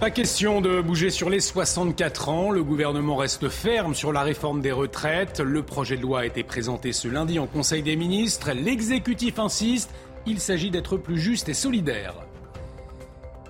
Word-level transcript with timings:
Pas 0.00 0.10
question 0.10 0.62
de 0.62 0.80
bouger 0.80 1.10
sur 1.10 1.28
les 1.28 1.40
64 1.40 2.30
ans. 2.30 2.50
Le 2.50 2.64
gouvernement 2.64 3.16
reste 3.16 3.50
ferme 3.50 3.94
sur 3.94 4.14
la 4.14 4.22
réforme 4.22 4.62
des 4.62 4.72
retraites. 4.72 5.40
Le 5.40 5.62
projet 5.62 5.98
de 5.98 6.00
loi 6.00 6.20
a 6.20 6.24
été 6.24 6.42
présenté 6.42 6.94
ce 6.94 7.06
lundi 7.06 7.38
en 7.38 7.46
Conseil 7.46 7.82
des 7.82 7.96
ministres. 7.96 8.52
L'exécutif 8.52 9.38
insiste. 9.38 9.90
Il 10.24 10.40
s'agit 10.40 10.70
d'être 10.70 10.96
plus 10.96 11.20
juste 11.20 11.50
et 11.50 11.54
solidaire. 11.54 12.14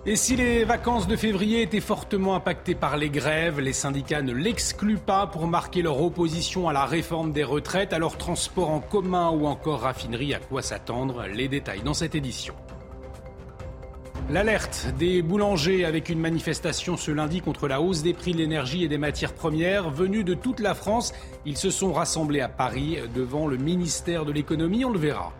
Et 0.06 0.16
si 0.16 0.34
les 0.34 0.64
vacances 0.64 1.06
de 1.06 1.14
février 1.14 1.62
étaient 1.62 1.78
fortement 1.78 2.34
impactées 2.34 2.74
par 2.74 2.96
les 2.96 3.10
grèves, 3.10 3.60
les 3.60 3.72
syndicats 3.72 4.22
ne 4.22 4.32
l'excluent 4.32 4.96
pas 4.96 5.28
pour 5.28 5.46
marquer 5.46 5.82
leur 5.82 6.02
opposition 6.02 6.68
à 6.68 6.72
la 6.72 6.84
réforme 6.84 7.30
des 7.30 7.44
retraites, 7.44 7.92
à 7.92 8.00
leur 8.00 8.18
transport 8.18 8.70
en 8.70 8.80
commun 8.80 9.30
ou 9.30 9.46
encore 9.46 9.82
raffinerie. 9.82 10.34
À 10.34 10.40
quoi 10.40 10.62
s'attendre? 10.62 11.26
Les 11.32 11.46
détails 11.46 11.82
dans 11.82 11.94
cette 11.94 12.16
édition. 12.16 12.54
L'alerte 14.30 14.94
des 14.96 15.22
boulangers 15.22 15.84
avec 15.84 16.08
une 16.08 16.20
manifestation 16.20 16.96
ce 16.96 17.10
lundi 17.10 17.40
contre 17.40 17.66
la 17.66 17.80
hausse 17.80 18.04
des 18.04 18.14
prix 18.14 18.30
de 18.30 18.38
l'énergie 18.38 18.84
et 18.84 18.88
des 18.88 18.96
matières 18.96 19.34
premières 19.34 19.90
venus 19.90 20.24
de 20.24 20.34
toute 20.34 20.60
la 20.60 20.76
France. 20.76 21.12
Ils 21.46 21.56
se 21.56 21.70
sont 21.70 21.92
rassemblés 21.92 22.40
à 22.40 22.48
Paris 22.48 22.98
devant 23.12 23.48
le 23.48 23.56
ministère 23.56 24.24
de 24.24 24.30
l'économie, 24.30 24.84
on 24.84 24.92
le 24.92 25.00
verra. 25.00 25.32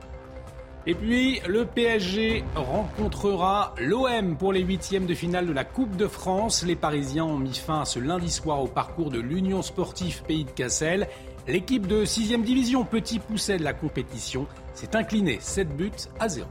Et 0.89 0.95
puis, 0.95 1.41
le 1.47 1.67
PSG 1.67 2.43
rencontrera 2.57 3.77
l'OM 3.79 4.37
pour 4.37 4.53
les 4.53 4.63
huitièmes 4.63 5.07
de 5.07 5.15
finale 5.15 5.47
de 5.47 5.53
la 5.53 5.65
Coupe 5.65 5.95
de 5.95 6.09
France. 6.09 6.65
Les 6.67 6.75
Parisiens 6.75 7.27
ont 7.27 7.39
mis 7.39 7.55
fin 7.55 7.85
ce 7.85 8.01
lundi 8.01 8.31
soir 8.31 8.61
au 8.61 8.67
parcours 8.67 9.11
de 9.11 9.21
l'Union 9.21 9.63
sportive 9.63 10.25
Pays 10.25 10.47
de 10.47 10.51
Cassel. 10.51 11.07
L'équipe 11.47 11.87
de 11.87 12.05
6e 12.05 12.43
division, 12.43 12.85
petit 12.85 13.21
pousset 13.21 13.59
de 13.59 13.65
la 13.65 13.73
compétition, 13.73 14.49
s'est 14.75 14.97
inclinée 14.97 15.39
7 15.41 15.77
buts 15.77 15.93
à 16.19 16.29
0. 16.29 16.49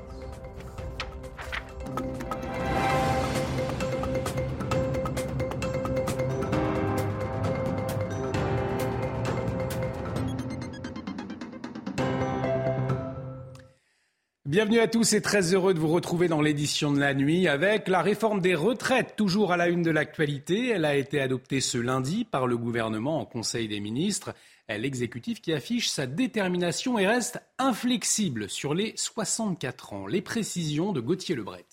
Bienvenue 14.49 14.79
à 14.79 14.87
tous 14.87 15.13
et 15.13 15.21
très 15.21 15.53
heureux 15.53 15.75
de 15.75 15.79
vous 15.79 15.89
retrouver 15.89 16.27
dans 16.27 16.41
l'édition 16.41 16.91
de 16.91 16.99
la 16.99 17.13
nuit 17.13 17.47
avec 17.47 17.87
la 17.87 18.01
réforme 18.01 18.41
des 18.41 18.55
retraites, 18.55 19.15
toujours 19.15 19.51
à 19.51 19.57
la 19.57 19.67
une 19.67 19.83
de 19.83 19.91
l'actualité. 19.91 20.69
Elle 20.69 20.85
a 20.85 20.95
été 20.95 21.21
adoptée 21.21 21.61
ce 21.61 21.77
lundi 21.77 22.25
par 22.25 22.47
le 22.47 22.57
gouvernement 22.57 23.19
en 23.19 23.25
Conseil 23.25 23.67
des 23.67 23.79
ministres. 23.79 24.33
L'exécutif 24.67 25.39
qui 25.39 25.53
affiche 25.53 25.87
sa 25.87 26.07
détermination 26.07 26.97
et 26.97 27.05
reste 27.05 27.39
inflexible 27.59 28.49
sur 28.49 28.73
les 28.73 28.93
64 28.95 29.93
ans. 29.93 30.07
Les 30.07 30.23
précisions 30.23 30.93
de 30.93 30.99
Gauthier 30.99 31.35
Lebret. 31.35 31.67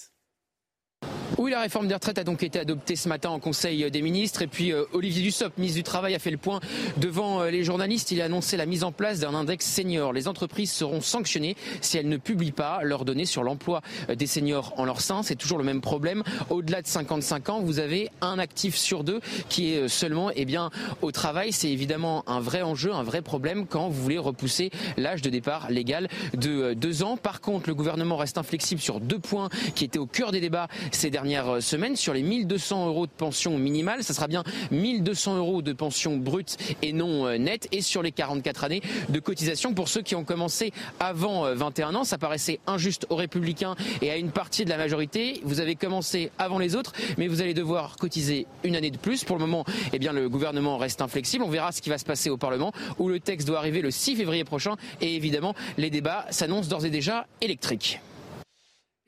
Oui, 1.38 1.50
la 1.50 1.60
réforme 1.60 1.88
des 1.88 1.94
retraites 1.94 2.19
a 2.19 2.24
donc 2.24 2.42
été 2.42 2.58
adoptée 2.58 2.94
ce 2.94 3.08
matin 3.08 3.30
en 3.30 3.41
Conseil 3.41 3.91
des 3.91 4.00
ministres. 4.00 4.42
Et 4.42 4.46
puis 4.46 4.72
euh, 4.72 4.84
Olivier 4.92 5.22
Dussopt, 5.22 5.58
ministre 5.58 5.77
du 5.77 5.82
Travail, 5.82 6.14
a 6.14 6.19
fait 6.19 6.30
le 6.30 6.36
point 6.36 6.60
devant 6.98 7.42
euh, 7.42 7.50
les 7.50 7.64
journalistes. 7.64 8.12
Il 8.12 8.22
a 8.22 8.27
annoncé 8.27 8.56
la 8.56 8.64
mise 8.64 8.84
en 8.84 8.92
place 8.92 9.19
d'un 9.19 9.34
index 9.34 9.66
senior. 9.66 10.12
Les 10.12 10.28
entreprises 10.28 10.70
seront 10.70 11.00
sanctionnées 11.00 11.56
si 11.80 11.98
elles 11.98 12.08
ne 12.08 12.16
publient 12.16 12.52
pas 12.52 12.80
leurs 12.84 13.04
données 13.04 13.24
sur 13.24 13.42
l'emploi 13.42 13.82
euh, 14.08 14.14
des 14.14 14.27
seniors 14.27 14.72
en 14.77 14.84
leur 14.84 15.00
sein. 15.00 15.22
C'est 15.24 15.34
toujours 15.34 15.58
le 15.58 15.64
même 15.64 15.80
problème. 15.80 16.22
Au-delà 16.48 16.80
de 16.80 16.86
55 16.86 17.48
ans, 17.48 17.60
vous 17.60 17.80
avez 17.80 18.08
un 18.20 18.38
actif 18.38 18.77
sur 18.77 19.02
deux 19.02 19.20
qui 19.48 19.72
est 19.72 19.88
seulement 19.88 20.30
eh 20.34 20.44
bien, 20.44 20.70
au 21.02 21.10
travail. 21.10 21.52
C'est 21.52 21.70
évidemment 21.70 22.22
un 22.28 22.41
vrai 22.41 22.62
enjeu, 22.62 22.92
un 22.92 23.02
vrai 23.02 23.20
problème 23.20 23.66
quand 23.66 23.88
vous 23.88 24.02
voulez 24.02 24.19
repousser 24.19 24.70
l'âge 24.97 25.22
de 25.22 25.30
départ 25.30 25.70
légal 25.70 26.08
de 26.34 26.72
deux 26.74 27.02
ans. 27.02 27.16
Par 27.16 27.41
contre, 27.41 27.69
le 27.69 27.74
gouvernement 27.74 28.16
reste 28.16 28.38
inflexible 28.38 28.80
sur 28.80 29.00
deux 29.00 29.19
points 29.19 29.48
qui 29.74 29.84
étaient 29.84 29.98
au 29.98 30.06
cœur 30.06 30.30
des 30.30 30.41
débats 30.41 30.69
ces 30.92 31.10
derniers 31.17 31.36
dernière 31.36 31.62
semaine 31.62 31.97
sur 31.97 32.12
les 32.12 32.22
1200 32.22 32.89
euros 32.89 33.06
de 33.06 33.11
pension 33.11 33.56
minimale. 33.59 34.05
Ça 34.05 34.12
sera 34.12 34.28
bien 34.28 34.45
1200 34.70 35.39
euros 35.39 35.62
de 35.62 35.72
pension 35.72 36.19
brute 36.19 36.59
et 36.83 36.92
non 36.92 37.27
euh, 37.27 37.39
nette. 37.39 37.69
Et 37.72 37.81
sur 37.81 38.03
les 38.03 38.12
44 38.12 38.64
années 38.64 38.83
de 39.09 39.19
cotisation 39.19 39.72
pour 39.72 39.89
ceux 39.89 40.03
qui 40.03 40.14
ont 40.14 40.25
commencé 40.25 40.72
avant 41.00 41.53
21 41.55 41.94
euh, 41.94 41.99
ans. 41.99 42.05
Ça 42.05 42.19
paraissait 42.19 42.60
injuste 42.66 43.06
aux 43.09 43.16
républicains 43.16 43.76
et 44.03 44.10
à 44.10 44.19
une 44.19 44.31
partie 44.31 44.66
de 44.66 44.71
la 44.71 44.76
majorité. 44.76 45.41
Vous 45.43 45.60
avez 45.60 45.75
commencé 45.75 46.31
avant 46.38 46.59
les 46.59 46.76
autres, 46.76 46.93
mais 47.16 47.28
vous 47.28 47.41
allez 47.41 47.55
devoir 47.55 47.97
cotiser 47.97 48.47
une 48.62 48.76
année 48.76 48.91
de 48.91 48.99
plus. 48.99 49.25
Pour 49.25 49.37
le 49.37 49.47
moment, 49.47 49.65
eh 49.94 49.99
bien, 49.99 50.12
le 50.12 50.28
gouvernement 50.28 50.76
reste 50.76 51.00
inflexible. 51.00 51.44
On 51.44 51.50
verra 51.50 51.72
ce 51.72 51.81
qui 51.81 51.88
va 51.88 51.97
se 51.97 52.05
passer 52.05 52.28
au 52.28 52.37
Parlement 52.37 52.72
où 52.99 53.09
le 53.09 53.21
texte 53.21 53.49
doit 53.49 53.59
arriver 53.59 53.81
le 53.81 53.91
6 53.91 54.16
février 54.16 54.44
prochain. 54.44 54.76
Et 55.00 55.16
évidemment, 55.16 55.55
les 55.78 55.88
débats 55.88 56.26
s'annoncent 56.28 56.69
d'ores 56.69 56.84
et 56.84 56.91
déjà 56.91 57.26
électriques. 57.41 58.00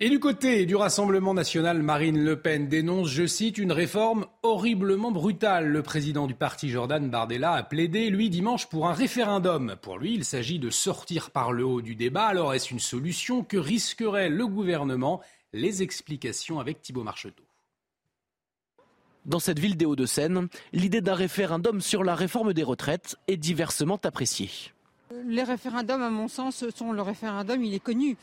Et 0.00 0.10
du 0.10 0.20
côté 0.20 0.64
du 0.64 0.76
Rassemblement 0.76 1.34
national, 1.34 1.82
Marine 1.82 2.22
Le 2.22 2.40
Pen 2.40 2.68
dénonce, 2.68 3.08
je 3.08 3.26
cite, 3.26 3.58
une 3.58 3.72
réforme 3.72 4.26
horriblement 4.44 5.10
brutale. 5.10 5.66
Le 5.66 5.82
président 5.82 6.28
du 6.28 6.34
parti 6.34 6.68
Jordan 6.68 7.10
Bardella 7.10 7.54
a 7.54 7.64
plaidé, 7.64 8.08
lui, 8.08 8.30
dimanche, 8.30 8.68
pour 8.68 8.86
un 8.86 8.92
référendum. 8.92 9.74
Pour 9.82 9.98
lui, 9.98 10.14
il 10.14 10.24
s'agit 10.24 10.60
de 10.60 10.70
sortir 10.70 11.32
par 11.32 11.50
le 11.50 11.64
haut 11.64 11.82
du 11.82 11.96
débat. 11.96 12.26
Alors 12.26 12.54
est-ce 12.54 12.72
une 12.72 12.78
solution? 12.78 13.42
Que 13.42 13.56
risquerait 13.56 14.28
le 14.28 14.46
gouvernement? 14.46 15.20
Les 15.52 15.82
explications 15.82 16.60
avec 16.60 16.80
Thibault 16.80 17.02
Marcheteau. 17.02 17.42
Dans 19.26 19.40
cette 19.40 19.58
ville 19.58 19.76
des 19.76 19.84
Hauts-de-Seine, 19.84 20.46
l'idée 20.72 21.00
d'un 21.00 21.14
référendum 21.14 21.80
sur 21.80 22.04
la 22.04 22.14
réforme 22.14 22.52
des 22.52 22.62
retraites 22.62 23.16
est 23.26 23.36
diversement 23.36 23.98
appréciée. 24.04 24.50
Les 25.26 25.42
référendums, 25.42 26.02
à 26.02 26.10
mon 26.10 26.28
sens, 26.28 26.64
sont 26.70 26.92
le 26.92 27.02
référendum, 27.02 27.64
il 27.64 27.74
est 27.74 27.80
connu. 27.80 28.16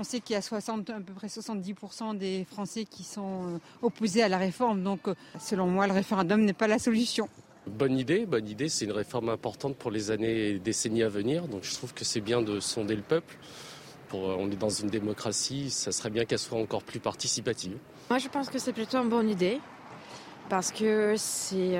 On 0.00 0.02
sait 0.02 0.20
qu'il 0.20 0.32
y 0.32 0.36
a 0.38 0.40
60, 0.40 0.88
à 0.88 0.94
peu 0.94 1.12
près 1.12 1.26
70% 1.26 2.16
des 2.16 2.46
Français 2.50 2.86
qui 2.86 3.04
sont 3.04 3.56
euh, 3.56 3.58
opposés 3.82 4.22
à 4.22 4.30
la 4.30 4.38
réforme. 4.38 4.82
Donc, 4.82 5.08
euh, 5.08 5.14
selon 5.38 5.66
moi, 5.66 5.86
le 5.86 5.92
référendum 5.92 6.42
n'est 6.42 6.54
pas 6.54 6.68
la 6.68 6.78
solution. 6.78 7.28
Bonne 7.66 7.98
idée, 7.98 8.24
bonne 8.24 8.48
idée. 8.48 8.70
C'est 8.70 8.86
une 8.86 8.92
réforme 8.92 9.28
importante 9.28 9.76
pour 9.76 9.90
les 9.90 10.10
années 10.10 10.48
et 10.48 10.58
décennies 10.58 11.02
à 11.02 11.10
venir. 11.10 11.48
Donc, 11.48 11.64
je 11.64 11.74
trouve 11.74 11.92
que 11.92 12.06
c'est 12.06 12.22
bien 12.22 12.40
de 12.40 12.60
sonder 12.60 12.96
le 12.96 13.02
peuple. 13.02 13.36
Pour, 14.08 14.30
euh, 14.30 14.36
on 14.38 14.50
est 14.50 14.56
dans 14.56 14.70
une 14.70 14.88
démocratie, 14.88 15.68
ça 15.68 15.92
serait 15.92 16.08
bien 16.08 16.24
qu'elle 16.24 16.38
soit 16.38 16.58
encore 16.58 16.82
plus 16.82 17.00
participative. 17.00 17.76
Moi, 18.08 18.18
je 18.18 18.28
pense 18.28 18.48
que 18.48 18.58
c'est 18.58 18.72
plutôt 18.72 18.96
une 19.02 19.10
bonne 19.10 19.28
idée 19.28 19.60
parce 20.48 20.72
que 20.72 21.14
c'est 21.18 21.78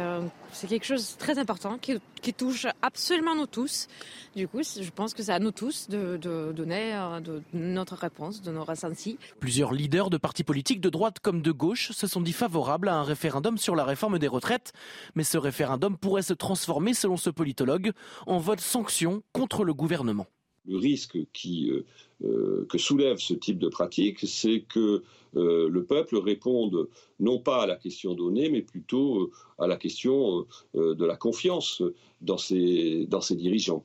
c'est 0.53 0.67
quelque 0.67 0.85
chose 0.85 1.15
de 1.15 1.19
très 1.19 1.39
important 1.39 1.79
qui, 1.79 2.01
touche 2.33 2.67
absolument 2.83 3.35
nous 3.35 3.47
tous. 3.47 3.89
Du 4.37 4.47
coup, 4.47 4.63
je 4.63 4.91
pense 4.91 5.15
que 5.15 5.23
c'est 5.23 5.33
à 5.33 5.39
nous 5.39 5.51
tous 5.51 5.89
de, 5.89 6.17
donner 6.53 6.95
euh, 6.95 7.41
notre 7.53 7.95
réponse, 7.97 8.41
de 8.43 8.53
nos 8.53 8.65
ressentis. 8.65 9.19
Plusieurs 9.41 9.73
leaders 9.73 10.11
de 10.11 10.17
partis 10.17 10.45
politiques 10.45 10.81
de 10.81 10.91
droite 10.91 11.19
comme 11.21 11.43
de 11.43 11.51
gauche 11.51 11.93
se 11.93 12.07
sont 12.07 12.21
dit 12.21 12.33
favorables 12.33 12.89
à 12.89 12.95
un 12.95 13.03
référendum 13.03 13.59
sur 13.59 13.75
la 13.75 13.85
réforme 13.85 14.19
des 14.19 14.29
retraites. 14.29 14.73
Mais 15.15 15.25
ce 15.25 15.39
référendum 15.39 15.97
pourrait 15.97 16.23
se 16.23 16.35
transformer, 16.35 16.95
selon 16.95 17.17
ce 17.17 17.31
politologue, 17.31 17.93
en 18.27 18.39
vote 18.39 18.61
sanction 18.61 19.23
contre 19.33 19.65
le 19.65 19.75
gouvernement. 19.75 20.27
Le 20.71 20.77
risque 20.77 21.17
euh, 21.17 21.85
euh, 22.23 22.67
que 22.69 22.79
soulève 22.79 23.19
ce 23.19 23.35
type 23.35 23.59
de 23.59 23.69
pratique, 23.69 24.21
c'est 24.21 24.61
que 24.61 25.03
euh, 25.37 25.69
le 25.69 25.85
peuple 25.85 26.17
réponde 26.17 26.89
non 27.19 27.41
pas 27.41 27.65
à 27.65 27.67
la 27.67 27.75
question 27.75 28.15
donnée, 28.15 28.49
mais 28.51 28.63
plutôt 28.63 29.33
à 29.59 29.67
la 29.67 29.77
question 29.77 30.47
de 30.75 31.05
la 31.05 31.17
confiance 31.17 31.83
dans 32.21 32.39
ses 32.39 33.07
dirigeants. 33.33 33.85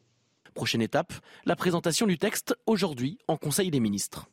Prochaine 0.54 0.82
étape, 0.82 1.14
la 1.46 1.56
présentation 1.56 2.06
du 2.06 2.18
texte 2.18 2.56
aujourd'hui 2.68 3.18
en 3.28 3.36
Conseil 3.36 3.72
des 3.72 3.80
ministres. 3.80 4.28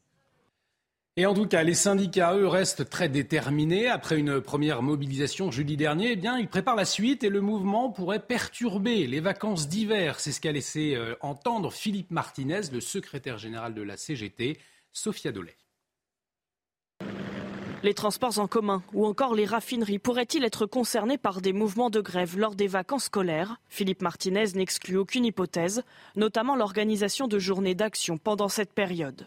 Et 1.19 1.27
en 1.27 1.35
tout 1.35 1.47
cas, 1.47 1.63
les 1.63 1.75
syndicats, 1.75 2.35
eux, 2.35 2.47
restent 2.47 2.89
très 2.89 3.11
déterminés. 3.11 3.87
Après 3.87 4.19
une 4.19 4.41
première 4.41 4.81
mobilisation 4.81 5.51
jeudi 5.51 5.77
dernier, 5.77 6.13
eh 6.13 6.17
bien, 6.17 6.39
ils 6.39 6.49
préparent 6.49 6.75
la 6.75 6.87
suite 6.87 7.23
et 7.23 7.29
le 7.29 7.43
mouvement 7.43 7.91
pourrait 7.91 8.25
perturber 8.25 9.07
les 9.07 9.21
vacances 9.21 9.69
d'hiver. 9.69 10.21
C'est 10.21 10.33
ce 10.33 10.41
qu'a 10.41 10.53
laissé 10.53 10.95
euh, 10.95 11.15
entendre 11.21 11.71
Philippe 11.71 12.11
Martinez, 12.11 12.63
le 12.73 12.81
secrétaire 12.81 13.37
général 13.37 13.75
de 13.75 13.83
la 13.83 13.99
CGT, 13.99 14.59
Sophia 14.91 15.33
Dolay. 15.33 15.55
Les 17.83 17.93
transports 17.93 18.39
en 18.39 18.47
commun 18.47 18.83
ou 18.95 19.05
encore 19.05 19.35
les 19.35 19.45
raffineries 19.45 19.99
pourraient-ils 19.99 20.45
être 20.45 20.65
concernés 20.65 21.19
par 21.19 21.43
des 21.43 21.53
mouvements 21.53 21.91
de 21.91 22.01
grève 22.01 22.39
lors 22.39 22.55
des 22.55 22.69
vacances 22.69 23.05
scolaires? 23.05 23.61
Philippe 23.69 24.01
Martinez 24.01 24.55
n'exclut 24.55 24.97
aucune 24.97 25.27
hypothèse, 25.27 25.83
notamment 26.17 26.57
l'organisation 26.57 27.29
de 27.29 27.39
journées 27.39 27.75
d'action 27.75 28.17
pendant 28.17 28.49
cette 28.49 28.73
période. 28.73 29.27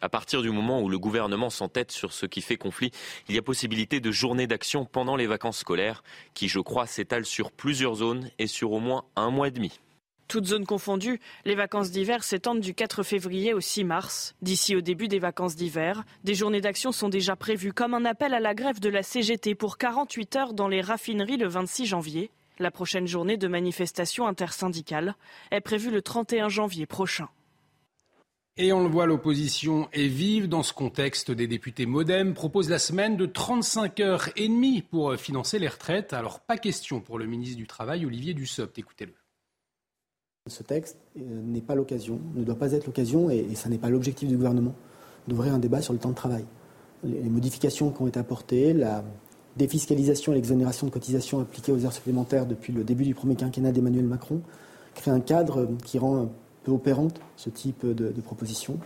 À 0.00 0.08
partir 0.08 0.42
du 0.42 0.50
moment 0.50 0.82
où 0.82 0.88
le 0.88 0.98
gouvernement 0.98 1.50
s'entête 1.50 1.90
sur 1.90 2.12
ce 2.12 2.26
qui 2.26 2.42
fait 2.42 2.56
conflit, 2.56 2.90
il 3.28 3.34
y 3.34 3.38
a 3.38 3.42
possibilité 3.42 4.00
de 4.00 4.10
journées 4.10 4.46
d'action 4.46 4.84
pendant 4.84 5.16
les 5.16 5.26
vacances 5.26 5.58
scolaires, 5.58 6.02
qui, 6.34 6.48
je 6.48 6.60
crois, 6.60 6.86
s'étalent 6.86 7.24
sur 7.24 7.50
plusieurs 7.50 7.94
zones 7.96 8.30
et 8.38 8.46
sur 8.46 8.72
au 8.72 8.80
moins 8.80 9.04
un 9.16 9.30
mois 9.30 9.48
et 9.48 9.50
demi. 9.50 9.80
Toutes 10.26 10.46
zones 10.46 10.66
confondues, 10.66 11.20
les 11.44 11.54
vacances 11.54 11.90
d'hiver 11.90 12.24
s'étendent 12.24 12.60
du 12.60 12.74
4 12.74 13.02
février 13.02 13.54
au 13.54 13.60
6 13.60 13.84
mars. 13.84 14.34
D'ici 14.42 14.74
au 14.74 14.80
début 14.80 15.06
des 15.06 15.18
vacances 15.18 15.54
d'hiver, 15.54 16.04
des 16.24 16.34
journées 16.34 16.62
d'action 16.62 16.92
sont 16.92 17.08
déjà 17.08 17.36
prévues 17.36 17.72
comme 17.72 17.94
un 17.94 18.04
appel 18.04 18.34
à 18.34 18.40
la 18.40 18.54
grève 18.54 18.80
de 18.80 18.88
la 18.88 19.02
CGT 19.02 19.54
pour 19.54 19.76
48 19.78 20.36
heures 20.36 20.54
dans 20.54 20.68
les 20.68 20.80
raffineries 20.80 21.36
le 21.36 21.46
26 21.48 21.86
janvier. 21.86 22.30
La 22.58 22.70
prochaine 22.70 23.06
journée 23.06 23.36
de 23.36 23.48
manifestation 23.48 24.26
intersyndicale 24.26 25.14
est 25.50 25.60
prévue 25.60 25.90
le 25.90 26.02
31 26.02 26.48
janvier 26.48 26.86
prochain. 26.86 27.28
Et 28.56 28.72
on 28.72 28.84
le 28.84 28.88
voit, 28.88 29.06
l'opposition 29.06 29.88
est 29.92 30.06
vive. 30.06 30.48
Dans 30.48 30.62
ce 30.62 30.72
contexte, 30.72 31.32
des 31.32 31.48
députés 31.48 31.86
modem 31.86 32.34
proposent 32.34 32.70
la 32.70 32.78
semaine 32.78 33.16
de 33.16 33.26
35 33.26 33.98
heures 33.98 34.28
et 34.36 34.46
demie 34.46 34.80
pour 34.80 35.16
financer 35.16 35.58
les 35.58 35.66
retraites. 35.66 36.12
Alors, 36.12 36.38
pas 36.38 36.56
question 36.56 37.00
pour 37.00 37.18
le 37.18 37.26
ministre 37.26 37.56
du 37.56 37.66
Travail, 37.66 38.06
Olivier 38.06 38.32
Dussopt. 38.32 38.78
Écoutez-le. 38.78 39.12
Ce 40.48 40.62
texte 40.62 40.98
euh, 41.18 41.42
n'est 41.42 41.62
pas 41.62 41.74
l'occasion, 41.74 42.20
ne 42.36 42.44
doit 42.44 42.54
pas 42.54 42.70
être 42.72 42.86
l'occasion, 42.86 43.28
et, 43.28 43.52
ça 43.56 43.68
n'est 43.68 43.78
pas 43.78 43.88
l'objectif 43.88 44.28
du 44.28 44.36
gouvernement, 44.36 44.76
d'ouvrir 45.26 45.52
un 45.52 45.58
débat 45.58 45.82
sur 45.82 45.92
le 45.92 45.98
temps 45.98 46.10
de 46.10 46.14
travail. 46.14 46.44
Les, 47.02 47.22
les 47.22 47.30
modifications 47.30 47.90
qui 47.90 48.02
ont 48.02 48.06
été 48.06 48.20
apportées, 48.20 48.72
la 48.72 49.02
défiscalisation 49.56 50.30
et 50.30 50.36
l'exonération 50.36 50.86
de 50.86 50.92
cotisations 50.92 51.40
appliquées 51.40 51.72
aux 51.72 51.84
heures 51.84 51.92
supplémentaires 51.92 52.46
depuis 52.46 52.72
le 52.72 52.84
début 52.84 53.04
du 53.04 53.14
premier 53.14 53.34
quinquennat 53.34 53.72
d'Emmanuel 53.72 54.04
Macron, 54.04 54.42
créent 54.94 55.10
un 55.10 55.20
cadre 55.20 55.68
qui 55.84 55.98
rend 55.98 56.30
peu 56.64 56.72
opérante 56.72 57.20
ce 57.36 57.50
type 57.50 57.86
de, 57.86 58.10
de 58.10 58.20
proposition, 58.20 58.78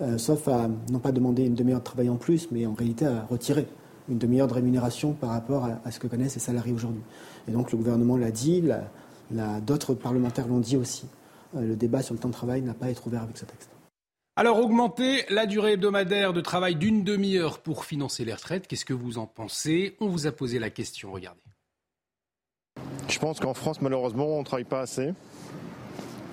euh, 0.00 0.18
sauf 0.18 0.48
à 0.48 0.68
non 0.90 0.98
pas 0.98 1.12
demander 1.12 1.44
une 1.44 1.54
demi-heure 1.54 1.80
de 1.80 1.84
travail 1.84 2.08
en 2.08 2.16
plus, 2.16 2.50
mais 2.50 2.66
en 2.66 2.74
réalité 2.74 3.06
à 3.06 3.26
retirer 3.30 3.66
une 4.08 4.18
demi-heure 4.18 4.48
de 4.48 4.54
rémunération 4.54 5.12
par 5.12 5.30
rapport 5.30 5.64
à, 5.64 5.80
à, 5.84 5.90
ce 5.90 6.00
que 6.00 6.06
connaissent 6.06 6.34
les 6.34 6.40
salariés 6.40 6.72
aujourd'hui. 6.72 7.02
Et 7.48 7.52
donc 7.52 7.72
le 7.72 7.78
gouvernement 7.78 8.16
l'a 8.16 8.30
dit, 8.30 8.62
d'autres 9.62 9.94
parlementaires 9.94 10.48
l'ont 10.48 10.58
dit 10.58 10.76
aussi, 10.76 11.06
euh, 11.56 11.60
le 11.60 11.76
débat 11.76 12.02
sur 12.02 12.14
le 12.14 12.20
temps 12.20 12.28
de 12.28 12.34
travail 12.34 12.62
n'a 12.62 12.74
pas 12.74 12.86
à 12.86 12.90
être 12.90 13.06
ouvert 13.06 13.22
avec 13.22 13.38
ce 13.38 13.44
texte. 13.44 13.70
Alors 14.36 14.58
augmenter 14.58 15.24
la 15.28 15.46
durée 15.46 15.72
hebdomadaire 15.72 16.32
de 16.32 16.40
travail 16.40 16.74
d'une 16.74 17.04
demi-heure 17.04 17.58
pour 17.58 17.84
financer 17.84 18.24
les 18.24 18.32
retraites, 18.32 18.66
qu'est-ce 18.66 18.84
que 18.84 18.94
vous 18.94 19.18
en 19.18 19.26
pensez? 19.26 19.96
On 20.00 20.08
vous 20.08 20.26
a 20.26 20.32
posé 20.32 20.58
la 20.58 20.70
question, 20.70 21.12
regardez. 21.12 21.40
Je 23.08 23.18
pense 23.18 23.40
qu'en 23.40 23.54
France, 23.54 23.82
malheureusement, 23.82 24.26
on 24.28 24.38
ne 24.38 24.44
travaille 24.44 24.64
pas 24.64 24.80
assez. 24.80 25.12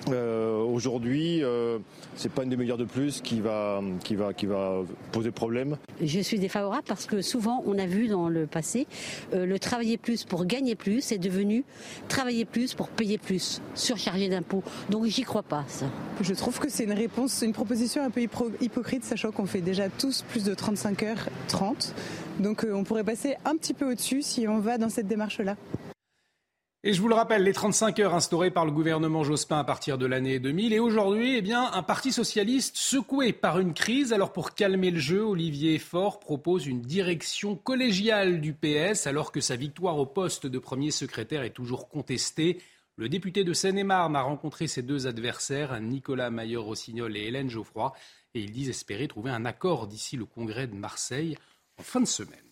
Euh, 0.08 0.62
Aujourd'hui, 0.62 1.42
euh, 1.42 1.78
c'est 2.14 2.30
pas 2.30 2.44
une 2.44 2.50
demi-heure 2.50 2.78
de 2.78 2.84
plus 2.84 3.20
qui 3.20 3.40
va, 3.40 3.80
qui, 4.04 4.14
va, 4.14 4.32
qui 4.32 4.46
va 4.46 4.82
poser 5.12 5.30
problème. 5.30 5.76
Je 6.00 6.20
suis 6.20 6.38
défavorable 6.38 6.84
parce 6.86 7.06
que 7.06 7.20
souvent, 7.20 7.62
on 7.66 7.78
a 7.78 7.86
vu 7.86 8.08
dans 8.08 8.28
le 8.28 8.46
passé, 8.46 8.86
euh, 9.34 9.46
le 9.46 9.58
travailler 9.58 9.96
plus 9.96 10.24
pour 10.24 10.44
gagner 10.44 10.74
plus 10.76 11.10
est 11.10 11.18
devenu 11.18 11.64
travailler 12.08 12.44
plus 12.44 12.74
pour 12.74 12.88
payer 12.88 13.18
plus, 13.18 13.60
surchargé 13.74 14.28
d'impôts. 14.28 14.62
Donc 14.90 15.06
j'y 15.06 15.22
crois 15.22 15.42
pas, 15.42 15.64
ça. 15.66 15.86
Je 16.20 16.34
trouve 16.34 16.58
que 16.58 16.68
c'est 16.68 16.84
une 16.84 16.92
réponse, 16.92 17.42
une 17.42 17.52
proposition 17.52 18.04
un 18.04 18.10
peu 18.10 18.20
hypocrite, 18.20 19.04
sachant 19.04 19.32
qu'on 19.32 19.46
fait 19.46 19.60
déjà 19.60 19.88
tous 19.88 20.22
plus 20.30 20.44
de 20.44 20.54
35 20.54 21.02
heures 21.02 21.28
30. 21.48 21.94
Donc 22.40 22.64
euh, 22.64 22.72
on 22.72 22.84
pourrait 22.84 23.04
passer 23.04 23.36
un 23.44 23.56
petit 23.56 23.74
peu 23.74 23.90
au-dessus 23.90 24.22
si 24.22 24.46
on 24.46 24.58
va 24.58 24.78
dans 24.78 24.88
cette 24.88 25.08
démarche-là. 25.08 25.56
Et 26.88 26.94
je 26.94 27.02
vous 27.02 27.08
le 27.08 27.14
rappelle, 27.14 27.42
les 27.42 27.52
35 27.52 28.00
heures 28.00 28.14
instaurées 28.14 28.50
par 28.50 28.64
le 28.64 28.70
gouvernement 28.70 29.22
Jospin 29.22 29.58
à 29.58 29.64
partir 29.64 29.98
de 29.98 30.06
l'année 30.06 30.38
2000 30.38 30.72
et 30.72 30.78
aujourd'hui, 30.78 31.36
eh 31.36 31.42
bien, 31.42 31.70
un 31.70 31.82
parti 31.82 32.12
socialiste 32.12 32.78
secoué 32.78 33.34
par 33.34 33.58
une 33.58 33.74
crise. 33.74 34.14
Alors 34.14 34.32
pour 34.32 34.54
calmer 34.54 34.90
le 34.90 34.98
jeu, 34.98 35.20
Olivier 35.22 35.78
Faure 35.78 36.18
propose 36.18 36.66
une 36.66 36.80
direction 36.80 37.56
collégiale 37.56 38.40
du 38.40 38.54
PS 38.54 39.06
alors 39.06 39.32
que 39.32 39.42
sa 39.42 39.54
victoire 39.54 39.98
au 39.98 40.06
poste 40.06 40.46
de 40.46 40.58
premier 40.58 40.90
secrétaire 40.90 41.42
est 41.42 41.50
toujours 41.50 41.90
contestée. 41.90 42.56
Le 42.96 43.10
député 43.10 43.44
de 43.44 43.52
Seine-et-Marne 43.52 44.16
a 44.16 44.22
rencontré 44.22 44.66
ses 44.66 44.80
deux 44.80 45.06
adversaires, 45.06 45.78
Nicolas 45.82 46.30
Maillot-Rossignol 46.30 47.18
et 47.18 47.26
Hélène 47.26 47.50
Geoffroy, 47.50 47.92
et 48.32 48.40
ils 48.40 48.50
disent 48.50 48.70
espérer 48.70 49.08
trouver 49.08 49.30
un 49.30 49.44
accord 49.44 49.88
d'ici 49.88 50.16
le 50.16 50.24
congrès 50.24 50.66
de 50.66 50.74
Marseille 50.74 51.36
en 51.76 51.82
fin 51.82 52.00
de 52.00 52.06
semaine. 52.06 52.47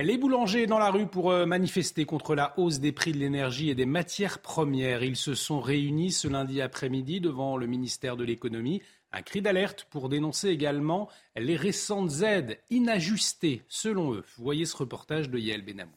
Les 0.00 0.16
boulangers 0.16 0.68
dans 0.68 0.78
la 0.78 0.92
rue 0.92 1.08
pour 1.08 1.32
euh, 1.32 1.44
manifester 1.44 2.04
contre 2.04 2.36
la 2.36 2.56
hausse 2.56 2.78
des 2.78 2.92
prix 2.92 3.10
de 3.10 3.18
l'énergie 3.18 3.68
et 3.68 3.74
des 3.74 3.84
matières 3.84 4.38
premières. 4.38 5.02
Ils 5.02 5.16
se 5.16 5.34
sont 5.34 5.58
réunis 5.58 6.12
ce 6.12 6.28
lundi 6.28 6.62
après-midi 6.62 7.20
devant 7.20 7.56
le 7.56 7.66
ministère 7.66 8.16
de 8.16 8.22
l'économie. 8.22 8.80
Un 9.10 9.22
cri 9.22 9.42
d'alerte 9.42 9.88
pour 9.90 10.08
dénoncer 10.08 10.50
également 10.50 11.08
les 11.34 11.56
récentes 11.56 12.22
aides 12.22 12.60
inajustées, 12.70 13.64
selon 13.66 14.14
eux. 14.14 14.24
Vous 14.36 14.44
voyez 14.44 14.66
ce 14.66 14.76
reportage 14.76 15.30
de 15.30 15.38
Yael 15.38 15.62
Benamou. 15.62 15.90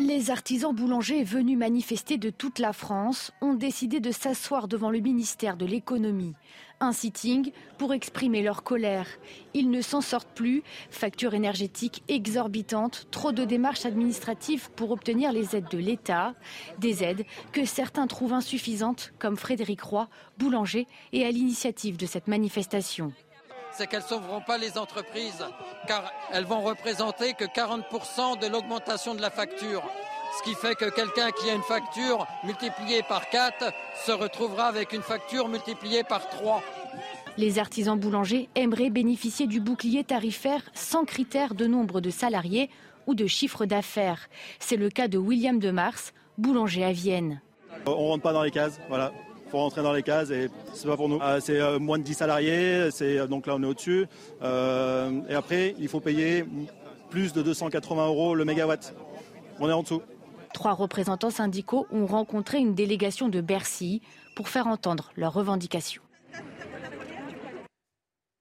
Les 0.00 0.30
artisans 0.30 0.74
boulangers 0.74 1.24
venus 1.24 1.58
manifester 1.58 2.16
de 2.16 2.30
toute 2.30 2.58
la 2.58 2.72
France 2.72 3.32
ont 3.42 3.52
décidé 3.52 4.00
de 4.00 4.10
s'asseoir 4.10 4.66
devant 4.66 4.88
le 4.90 5.00
ministère 5.00 5.58
de 5.58 5.66
l'économie. 5.66 6.32
Un 6.80 6.92
sitting 6.92 7.52
pour 7.76 7.92
exprimer 7.92 8.42
leur 8.42 8.62
colère. 8.62 9.06
Ils 9.52 9.70
ne 9.70 9.82
s'en 9.82 10.00
sortent 10.00 10.34
plus. 10.34 10.62
Factures 10.90 11.34
énergétiques 11.34 12.02
exorbitantes, 12.08 13.08
trop 13.10 13.32
de 13.32 13.44
démarches 13.44 13.84
administratives 13.84 14.70
pour 14.70 14.90
obtenir 14.90 15.32
les 15.32 15.54
aides 15.54 15.68
de 15.70 15.78
l'État. 15.78 16.34
Des 16.78 17.04
aides 17.04 17.26
que 17.52 17.66
certains 17.66 18.06
trouvent 18.06 18.32
insuffisantes, 18.32 19.12
comme 19.18 19.36
Frédéric 19.36 19.82
Roy, 19.82 20.08
boulanger, 20.38 20.86
et 21.12 21.26
à 21.26 21.30
l'initiative 21.30 21.98
de 21.98 22.06
cette 22.06 22.26
manifestation 22.26 23.12
c'est 23.72 23.86
qu'elles 23.86 24.02
ne 24.02 24.06
sauveront 24.06 24.40
pas 24.40 24.58
les 24.58 24.78
entreprises, 24.78 25.44
car 25.86 26.12
elles 26.32 26.44
vont 26.44 26.62
représenter 26.62 27.34
que 27.34 27.44
40% 27.44 28.40
de 28.40 28.46
l'augmentation 28.46 29.14
de 29.14 29.20
la 29.20 29.30
facture. 29.30 29.82
Ce 30.38 30.42
qui 30.44 30.54
fait 30.54 30.74
que 30.74 30.88
quelqu'un 30.90 31.30
qui 31.32 31.50
a 31.50 31.54
une 31.54 31.62
facture 31.62 32.26
multipliée 32.44 33.02
par 33.02 33.28
4 33.30 33.72
se 34.06 34.12
retrouvera 34.12 34.66
avec 34.66 34.92
une 34.92 35.02
facture 35.02 35.48
multipliée 35.48 36.04
par 36.04 36.28
3. 36.28 36.62
Les 37.36 37.58
artisans 37.58 37.98
boulangers 37.98 38.48
aimeraient 38.54 38.90
bénéficier 38.90 39.46
du 39.46 39.60
bouclier 39.60 40.04
tarifaire 40.04 40.62
sans 40.74 41.04
critère 41.04 41.54
de 41.54 41.66
nombre 41.66 42.00
de 42.00 42.10
salariés 42.10 42.70
ou 43.06 43.14
de 43.14 43.26
chiffre 43.26 43.66
d'affaires. 43.66 44.28
C'est 44.58 44.76
le 44.76 44.88
cas 44.88 45.08
de 45.08 45.18
William 45.18 45.58
de 45.58 45.70
Mars, 45.70 46.12
boulanger 46.38 46.84
à 46.84 46.92
Vienne. 46.92 47.40
On 47.86 48.08
rentre 48.08 48.22
pas 48.22 48.32
dans 48.32 48.42
les 48.42 48.50
cases, 48.50 48.78
voilà 48.88 49.12
faut 49.50 49.58
rentrer 49.58 49.82
dans 49.82 49.92
les 49.92 50.02
cases 50.02 50.30
et 50.30 50.48
c'est 50.72 50.86
pas 50.86 50.96
pour 50.96 51.08
nous. 51.08 51.20
Euh, 51.20 51.40
c'est 51.40 51.60
euh, 51.60 51.78
moins 51.78 51.98
de 51.98 52.04
10 52.04 52.14
salariés, 52.14 52.88
c'est 52.90 53.18
euh, 53.18 53.26
donc 53.26 53.46
là 53.46 53.54
on 53.56 53.62
est 53.62 53.66
au-dessus. 53.66 54.06
Et 54.42 55.34
après, 55.34 55.74
il 55.78 55.88
faut 55.88 56.00
payer 56.00 56.44
plus 57.10 57.32
de 57.32 57.42
280 57.42 58.06
euros 58.06 58.34
le 58.34 58.44
mégawatt. 58.44 58.94
On 59.58 59.68
est 59.68 59.72
en 59.72 59.82
dessous. 59.82 60.02
Trois 60.54 60.72
représentants 60.72 61.30
syndicaux 61.30 61.86
ont 61.92 62.06
rencontré 62.06 62.58
une 62.58 62.74
délégation 62.74 63.28
de 63.28 63.40
Bercy 63.40 64.00
pour 64.34 64.48
faire 64.48 64.66
entendre 64.66 65.12
leurs 65.16 65.34
revendications. 65.34 66.02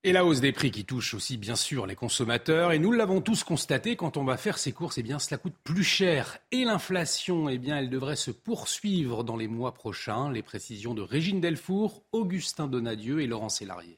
Et 0.06 0.14
la 0.14 0.24
hausse 0.24 0.40
des 0.40 0.54
prix 0.54 0.72
qui 0.72 0.86
touche 0.86 1.14
aussi 1.14 1.36
bien 1.36 1.58
sûr 1.58 1.86
les 1.86 1.96
consommateurs. 1.96 2.72
Et 2.72 2.80
nous 2.80 2.94
l'avons 2.94 3.20
tous 3.20 3.44
constaté, 3.44 3.98
quand 3.98 4.16
on 4.16 4.24
va 4.24 4.38
faire 4.38 4.58
ses 4.58 4.72
courses, 4.72 4.98
eh 4.98 5.04
cela 5.20 5.38
coûte 5.38 5.58
plus 5.66 5.84
cher. 5.84 6.38
Et 6.54 6.64
l'inflation, 6.64 7.50
eh 7.50 7.58
bien 7.58 7.78
elle 7.78 7.90
devrait 7.90 8.16
se 8.16 8.32
poursuivre 8.32 9.26
dans 9.26 9.36
les 9.36 9.50
mois 9.50 9.74
prochains. 9.74 10.32
Les 10.32 10.42
précisions 10.42 10.94
de 10.94 11.02
Régine 11.02 11.42
Delfour, 11.42 12.06
Augustin 12.14 12.68
Donadieu 12.68 13.20
et 13.20 13.28
Laurent 13.28 13.50
Sélarié. 13.50 13.98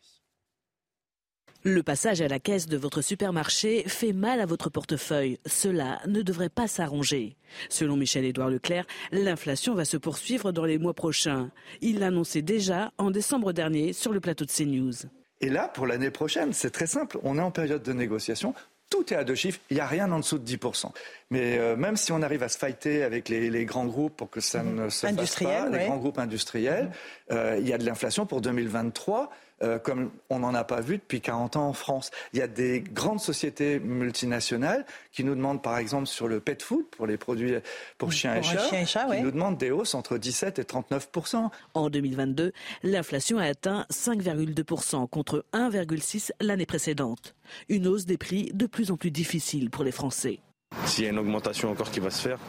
Le 1.62 1.84
passage 1.84 2.22
à 2.22 2.28
la 2.28 2.40
caisse 2.40 2.66
de 2.66 2.78
votre 2.78 3.04
supermarché 3.04 3.84
fait 3.88 4.14
mal 4.14 4.42
à 4.42 4.48
votre 4.48 4.72
portefeuille. 4.72 5.38
Cela 5.46 6.02
ne 6.08 6.24
devrait 6.24 6.50
pas 6.50 6.68
s'arranger. 6.68 7.38
Selon 7.70 7.96
Michel-Édouard 7.96 8.50
Leclerc, 8.50 8.88
l'inflation 9.12 9.76
va 9.76 9.86
se 9.86 9.98
poursuivre 9.98 10.52
dans 10.52 10.66
les 10.66 10.80
mois 10.80 10.96
prochains. 10.96 11.52
Il 11.82 12.00
l'annonçait 12.00 12.42
déjà 12.42 12.92
en 12.98 13.12
décembre 13.12 13.54
dernier 13.54 13.94
sur 13.94 14.12
le 14.12 14.20
plateau 14.20 14.46
de 14.46 14.52
CNews. 14.52 15.12
Et 15.42 15.50
là, 15.50 15.68
pour 15.68 15.88
l'année 15.88 16.12
prochaine, 16.12 16.54
c'est 16.54 16.70
très 16.70 16.88
simple. 16.88 17.20
On 17.24 17.38
est 17.38 17.42
en 17.42 17.52
période 17.52 17.84
de 17.84 17.94
négociation. 17.94 18.54
Tout 18.90 19.14
est 19.14 19.18
à 19.18 19.24
deux 19.24 19.36
chiffres, 19.36 19.60
il 19.70 19.76
n'y 19.76 19.80
a 19.80 19.88
rien 19.88 20.12
en 20.12 20.20
dessous 20.20 20.38
de 20.38 20.46
10%. 20.46 20.92
Mais 21.30 21.58
euh, 21.58 21.78
même 21.78 21.96
si 21.96 22.12
on 22.12 22.22
arrive 22.22 22.44
à 22.44 22.50
se 22.50 22.58
fighter 22.58 23.04
avec 23.04 23.30
les, 23.30 23.50
les, 23.50 23.64
grands 23.64 23.86
groupes 23.86 24.18
pour 24.18 24.30
que 24.30 24.42
ça 24.42 24.64
ne 24.64 24.90
se 24.90 25.08
fasse 25.08 25.36
pas, 25.40 25.70
les 25.70 25.86
grands 25.86 25.98
groupes 25.98 26.20
industriels, 26.20 26.92
euh, 27.32 27.58
il 27.60 27.68
y 27.68 27.72
a 27.72 27.78
de 27.78 27.86
l'inflation 27.86 28.26
pour 28.26 28.42
2023 28.42 29.32
euh, 29.64 29.80
comme 29.80 30.12
on 30.30 30.40
n'en 30.40 30.54
a 30.54 30.64
pas 30.64 30.82
vu 30.82 30.98
depuis 30.98 31.22
40 31.22 31.56
ans 31.56 31.68
en 31.68 31.74
France. 31.74 32.12
Il 32.34 32.40
y 32.40 32.42
a 32.42 32.48
des 32.48 32.82
grandes 32.82 33.20
sociétés 33.20 33.80
multinationales 33.80 34.86
qui 35.12 35.24
nous 35.24 35.36
demandent, 35.36 35.62
par 35.62 35.78
exemple, 35.78 36.08
sur 36.08 36.28
le 36.28 36.40
pet 36.40 36.62
food, 36.62 36.86
pour 36.88 37.08
les 37.08 37.18
produits 37.18 37.56
pour 37.98 38.12
chiens 38.12 38.36
et 38.36 38.44
chats, 38.44 38.70
chien 38.70 38.82
et 38.82 38.86
chat, 38.86 39.06
qui 39.06 39.12
ouais. 39.12 39.22
nous 39.22 39.32
demandent 39.32 39.58
des 39.58 39.72
hausses 39.72 39.96
entre 39.96 40.18
17 40.18 40.60
et 40.60 40.64
39% 40.64 41.50
En 41.74 41.90
2022, 41.90 42.52
l'inflation 42.84 43.38
a 43.38 43.46
atteint 43.46 43.86
5,2% 43.92 45.08
contre 45.10 45.46
1,6 45.54 46.32
l'année 46.40 46.66
précédente. 46.66 47.36
Une 47.70 47.88
hausse 47.88 48.06
des 48.06 48.18
prix 48.18 48.52
de 48.54 48.66
plus 48.66 48.92
en 48.92 48.98
plus 48.98 49.12
difficile 49.12 49.70
pour 49.70 49.84
les 49.84 49.92
Français. 49.92 50.40
S'il 50.86 51.04
y 51.04 51.08
a 51.08 51.12
une 51.12 51.20
augmentation 51.20 51.70
encore 51.70 51.92
qui 51.92 52.00
va 52.00 52.10
se 52.10 52.22
faire, 52.22 52.40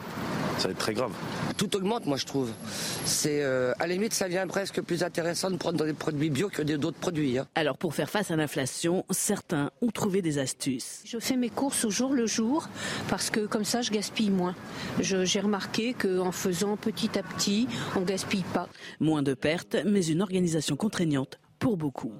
ça 0.57 0.67
va 0.67 0.71
être 0.71 0.77
très 0.77 0.93
grave. 0.93 1.11
Tout 1.57 1.75
augmente, 1.75 2.05
moi 2.05 2.17
je 2.17 2.25
trouve. 2.25 2.51
C'est 3.05 3.43
euh, 3.43 3.73
à 3.79 3.87
la 3.87 3.93
limite, 3.93 4.13
ça 4.13 4.25
devient 4.25 4.45
presque 4.47 4.81
plus 4.81 5.03
intéressant 5.03 5.51
de 5.51 5.57
prendre 5.57 5.83
des 5.85 5.93
produits 5.93 6.29
bio 6.29 6.49
que 6.49 6.61
d'autres 6.61 6.99
produits. 6.99 7.37
Hein. 7.37 7.47
Alors 7.55 7.77
pour 7.77 7.93
faire 7.93 8.09
face 8.09 8.31
à 8.31 8.35
l'inflation, 8.35 9.05
certains 9.09 9.71
ont 9.81 9.91
trouvé 9.91 10.21
des 10.21 10.39
astuces. 10.39 11.01
Je 11.05 11.19
fais 11.19 11.35
mes 11.35 11.49
courses 11.49 11.85
au 11.85 11.89
jour 11.89 12.13
le 12.13 12.25
jour 12.25 12.67
parce 13.09 13.29
que 13.29 13.45
comme 13.45 13.65
ça 13.65 13.81
je 13.81 13.91
gaspille 13.91 14.31
moins. 14.31 14.55
J'ai 14.99 15.39
remarqué 15.39 15.93
qu'en 15.93 16.31
faisant 16.31 16.77
petit 16.77 17.17
à 17.17 17.23
petit, 17.23 17.67
on 17.95 18.01
gaspille 18.01 18.45
pas. 18.53 18.67
Moins 18.99 19.23
de 19.23 19.33
pertes, 19.33 19.77
mais 19.85 20.05
une 20.05 20.21
organisation 20.21 20.75
contraignante 20.75 21.39
pour 21.59 21.77
beaucoup. 21.77 22.13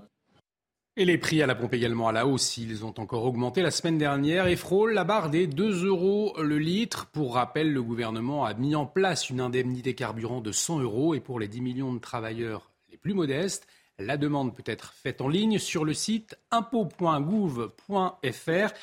Et 0.96 1.06
les 1.06 1.18
prix 1.18 1.42
à 1.42 1.48
la 1.48 1.56
pompe 1.56 1.74
également 1.74 2.08
à 2.08 2.12
la 2.12 2.28
hausse. 2.28 2.58
Ils 2.58 2.86
ont 2.86 2.94
encore 3.00 3.26
augmenté 3.26 3.64
la 3.64 3.72
semaine 3.72 3.98
dernière 3.98 4.46
et 4.46 4.56
frôlent 4.56 4.94
la 4.94 5.04
barre 5.04 5.32
des 5.32 5.48
2 5.48 5.88
euros 5.88 6.40
le 6.40 6.60
litre. 6.60 7.08
Pour 7.08 7.34
rappel, 7.34 7.74
le 7.74 7.82
gouvernement 7.82 8.46
a 8.46 8.54
mis 8.54 8.76
en 8.76 8.86
place 8.86 9.32
une 9.32 9.42
indemnité 9.42 9.96
carburant 9.96 10.40
de 10.40 10.52
100 10.52 10.82
euros 10.82 11.16
et 11.16 11.20
pour 11.20 11.40
les 11.40 11.48
10 11.48 11.62
millions 11.62 11.94
de 11.94 12.00
travailleurs 12.00 12.70
les 12.92 12.98
plus 12.98 13.16
modestes, 13.16 13.66
la 13.98 14.18
demande 14.18 14.56
peut 14.56 14.62
être 14.68 14.94
faite 14.94 15.20
en 15.22 15.30
ligne 15.30 15.58
sur 15.58 15.84
le 15.84 15.96
site 15.96 16.38
impôt.gouv.fr. 16.52 18.74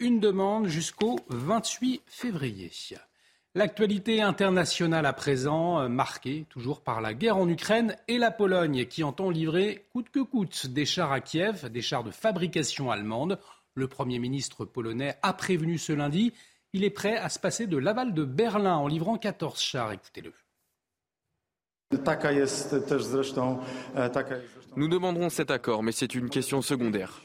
Une 0.00 0.20
demande 0.20 0.66
jusqu'au 0.66 1.18
28 1.28 2.02
février. 2.06 2.70
L'actualité 3.56 4.20
internationale 4.20 5.06
à 5.06 5.14
présent, 5.14 5.80
euh, 5.80 5.88
marquée 5.88 6.44
toujours 6.50 6.82
par 6.82 7.00
la 7.00 7.14
guerre 7.14 7.38
en 7.38 7.48
Ukraine 7.48 7.96
et 8.06 8.18
la 8.18 8.30
Pologne 8.30 8.84
qui 8.84 9.02
entend 9.02 9.30
livrer 9.30 9.86
coûte 9.94 10.10
que 10.10 10.20
coûte 10.20 10.66
des 10.66 10.84
chars 10.84 11.10
à 11.10 11.22
Kiev, 11.22 11.70
des 11.70 11.80
chars 11.80 12.04
de 12.04 12.10
fabrication 12.10 12.90
allemande. 12.90 13.38
Le 13.72 13.88
Premier 13.88 14.18
ministre 14.18 14.66
polonais 14.66 15.16
a 15.22 15.32
prévenu 15.32 15.78
ce 15.78 15.94
lundi, 15.94 16.34
il 16.74 16.84
est 16.84 16.90
prêt 16.90 17.16
à 17.16 17.30
se 17.30 17.38
passer 17.38 17.66
de 17.66 17.78
l'aval 17.78 18.12
de 18.12 18.24
Berlin 18.24 18.76
en 18.76 18.88
livrant 18.88 19.16
14 19.16 19.58
chars. 19.58 19.92
Écoutez-le. 19.92 20.34
Nous 24.76 24.88
demanderons 24.88 25.30
cet 25.30 25.50
accord, 25.50 25.82
mais 25.82 25.92
c'est 25.92 26.14
une 26.14 26.28
question 26.28 26.60
secondaire. 26.60 27.22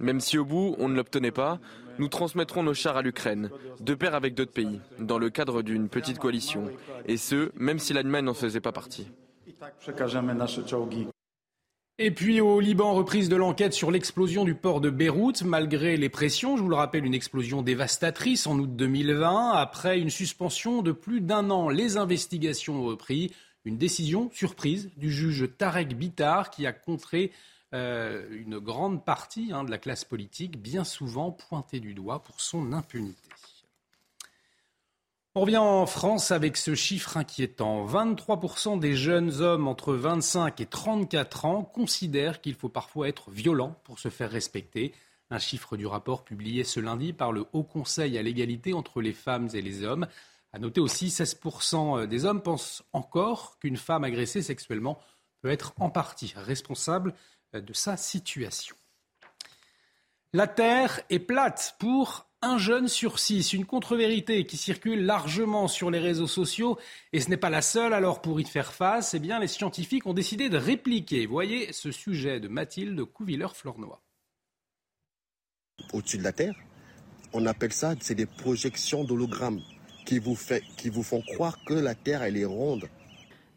Même 0.00 0.20
si 0.20 0.38
au 0.38 0.44
bout, 0.44 0.76
on 0.78 0.88
ne 0.88 0.96
l'obtenait 0.96 1.30
pas, 1.30 1.58
nous 1.98 2.08
transmettrons 2.08 2.62
nos 2.62 2.74
chars 2.74 2.96
à 2.96 3.02
l'Ukraine, 3.02 3.50
de 3.80 3.94
pair 3.94 4.14
avec 4.14 4.34
d'autres 4.34 4.52
pays, 4.52 4.80
dans 4.98 5.18
le 5.18 5.30
cadre 5.30 5.62
d'une 5.62 5.88
petite 5.88 6.18
coalition, 6.18 6.64
et 7.06 7.16
ce, 7.16 7.50
même 7.56 7.78
si 7.78 7.92
l'Allemagne 7.92 8.24
n'en 8.24 8.34
faisait 8.34 8.60
pas 8.60 8.72
partie. 8.72 9.08
Et 12.00 12.10
puis 12.10 12.40
au 12.40 12.58
Liban, 12.58 12.92
reprise 12.92 13.28
de 13.28 13.36
l'enquête 13.36 13.72
sur 13.72 13.92
l'explosion 13.92 14.44
du 14.44 14.56
port 14.56 14.80
de 14.80 14.90
Beyrouth, 14.90 15.44
malgré 15.44 15.96
les 15.96 16.08
pressions, 16.08 16.56
je 16.56 16.62
vous 16.62 16.68
le 16.68 16.74
rappelle, 16.74 17.04
une 17.04 17.14
explosion 17.14 17.62
dévastatrice 17.62 18.48
en 18.48 18.58
août 18.58 18.74
2020, 18.74 19.52
après 19.52 20.00
une 20.00 20.10
suspension 20.10 20.82
de 20.82 20.90
plus 20.90 21.20
d'un 21.20 21.50
an. 21.50 21.68
Les 21.68 21.96
investigations 21.96 22.80
ont 22.80 22.86
repris. 22.86 23.32
Une 23.64 23.78
décision 23.78 24.30
surprise 24.32 24.90
du 24.96 25.10
juge 25.10 25.48
Tarek 25.56 25.96
Bitar 25.96 26.50
qui 26.50 26.66
a 26.66 26.72
contré 26.72 27.32
euh, 27.72 28.26
une 28.30 28.58
grande 28.58 29.04
partie 29.04 29.50
hein, 29.52 29.64
de 29.64 29.70
la 29.70 29.78
classe 29.78 30.04
politique, 30.04 30.60
bien 30.60 30.84
souvent 30.84 31.32
pointée 31.32 31.80
du 31.80 31.94
doigt 31.94 32.22
pour 32.22 32.40
son 32.40 32.72
impunité. 32.72 33.28
On 35.34 35.40
revient 35.40 35.56
en 35.56 35.86
France 35.86 36.30
avec 36.30 36.56
ce 36.56 36.76
chiffre 36.76 37.16
inquiétant. 37.16 37.84
23% 37.84 38.78
des 38.78 38.94
jeunes 38.94 39.40
hommes 39.40 39.66
entre 39.66 39.92
25 39.92 40.60
et 40.60 40.66
34 40.66 41.44
ans 41.46 41.62
considèrent 41.64 42.40
qu'il 42.40 42.54
faut 42.54 42.68
parfois 42.68 43.08
être 43.08 43.32
violent 43.32 43.76
pour 43.82 43.98
se 43.98 44.10
faire 44.10 44.30
respecter. 44.30 44.92
Un 45.30 45.40
chiffre 45.40 45.76
du 45.76 45.86
rapport 45.86 46.22
publié 46.22 46.62
ce 46.62 46.78
lundi 46.78 47.12
par 47.12 47.32
le 47.32 47.46
Haut 47.52 47.64
Conseil 47.64 48.16
à 48.16 48.22
l'égalité 48.22 48.74
entre 48.74 49.00
les 49.00 49.12
femmes 49.12 49.48
et 49.54 49.62
les 49.62 49.82
hommes. 49.82 50.06
À 50.54 50.60
noter 50.60 50.80
aussi, 50.80 51.08
16% 51.08 52.06
des 52.06 52.24
hommes 52.26 52.40
pensent 52.40 52.84
encore 52.92 53.58
qu'une 53.58 53.76
femme 53.76 54.04
agressée 54.04 54.40
sexuellement 54.40 55.00
peut 55.42 55.50
être 55.50 55.72
en 55.80 55.90
partie 55.90 56.32
responsable 56.36 57.12
de 57.52 57.72
sa 57.72 57.96
situation. 57.96 58.76
La 60.32 60.46
Terre 60.46 61.00
est 61.10 61.18
plate 61.18 61.74
pour 61.80 62.28
un 62.40 62.56
jeune 62.56 62.86
sur 62.86 63.18
six, 63.18 63.52
une 63.52 63.66
contre-vérité 63.66 64.46
qui 64.46 64.56
circule 64.56 65.04
largement 65.04 65.66
sur 65.66 65.90
les 65.90 65.98
réseaux 65.98 66.28
sociaux 66.28 66.78
et 67.12 67.20
ce 67.20 67.30
n'est 67.30 67.36
pas 67.36 67.50
la 67.50 67.60
seule. 67.60 67.92
Alors 67.92 68.22
pour 68.22 68.38
y 68.38 68.44
faire 68.44 68.72
face, 68.72 69.14
eh 69.14 69.18
bien, 69.18 69.40
les 69.40 69.48
scientifiques 69.48 70.06
ont 70.06 70.14
décidé 70.14 70.50
de 70.50 70.56
répliquer. 70.56 71.26
Voyez 71.26 71.72
ce 71.72 71.90
sujet 71.90 72.38
de 72.38 72.46
Mathilde 72.46 73.02
Couvilleur-Flornois. 73.02 74.04
Au-dessus 75.92 76.18
de 76.18 76.22
la 76.22 76.32
Terre, 76.32 76.54
on 77.32 77.44
appelle 77.44 77.72
ça, 77.72 77.96
des 77.96 78.26
projections 78.26 79.02
d'hologrammes 79.02 79.60
qui 80.04 80.18
vous, 80.18 81.02
font 81.02 81.22
croire 81.22 81.58
que 81.64 81.74
la 81.74 81.94
Terre, 81.94 82.22
elle 82.22 82.36
est 82.36 82.44
ronde. 82.44 82.88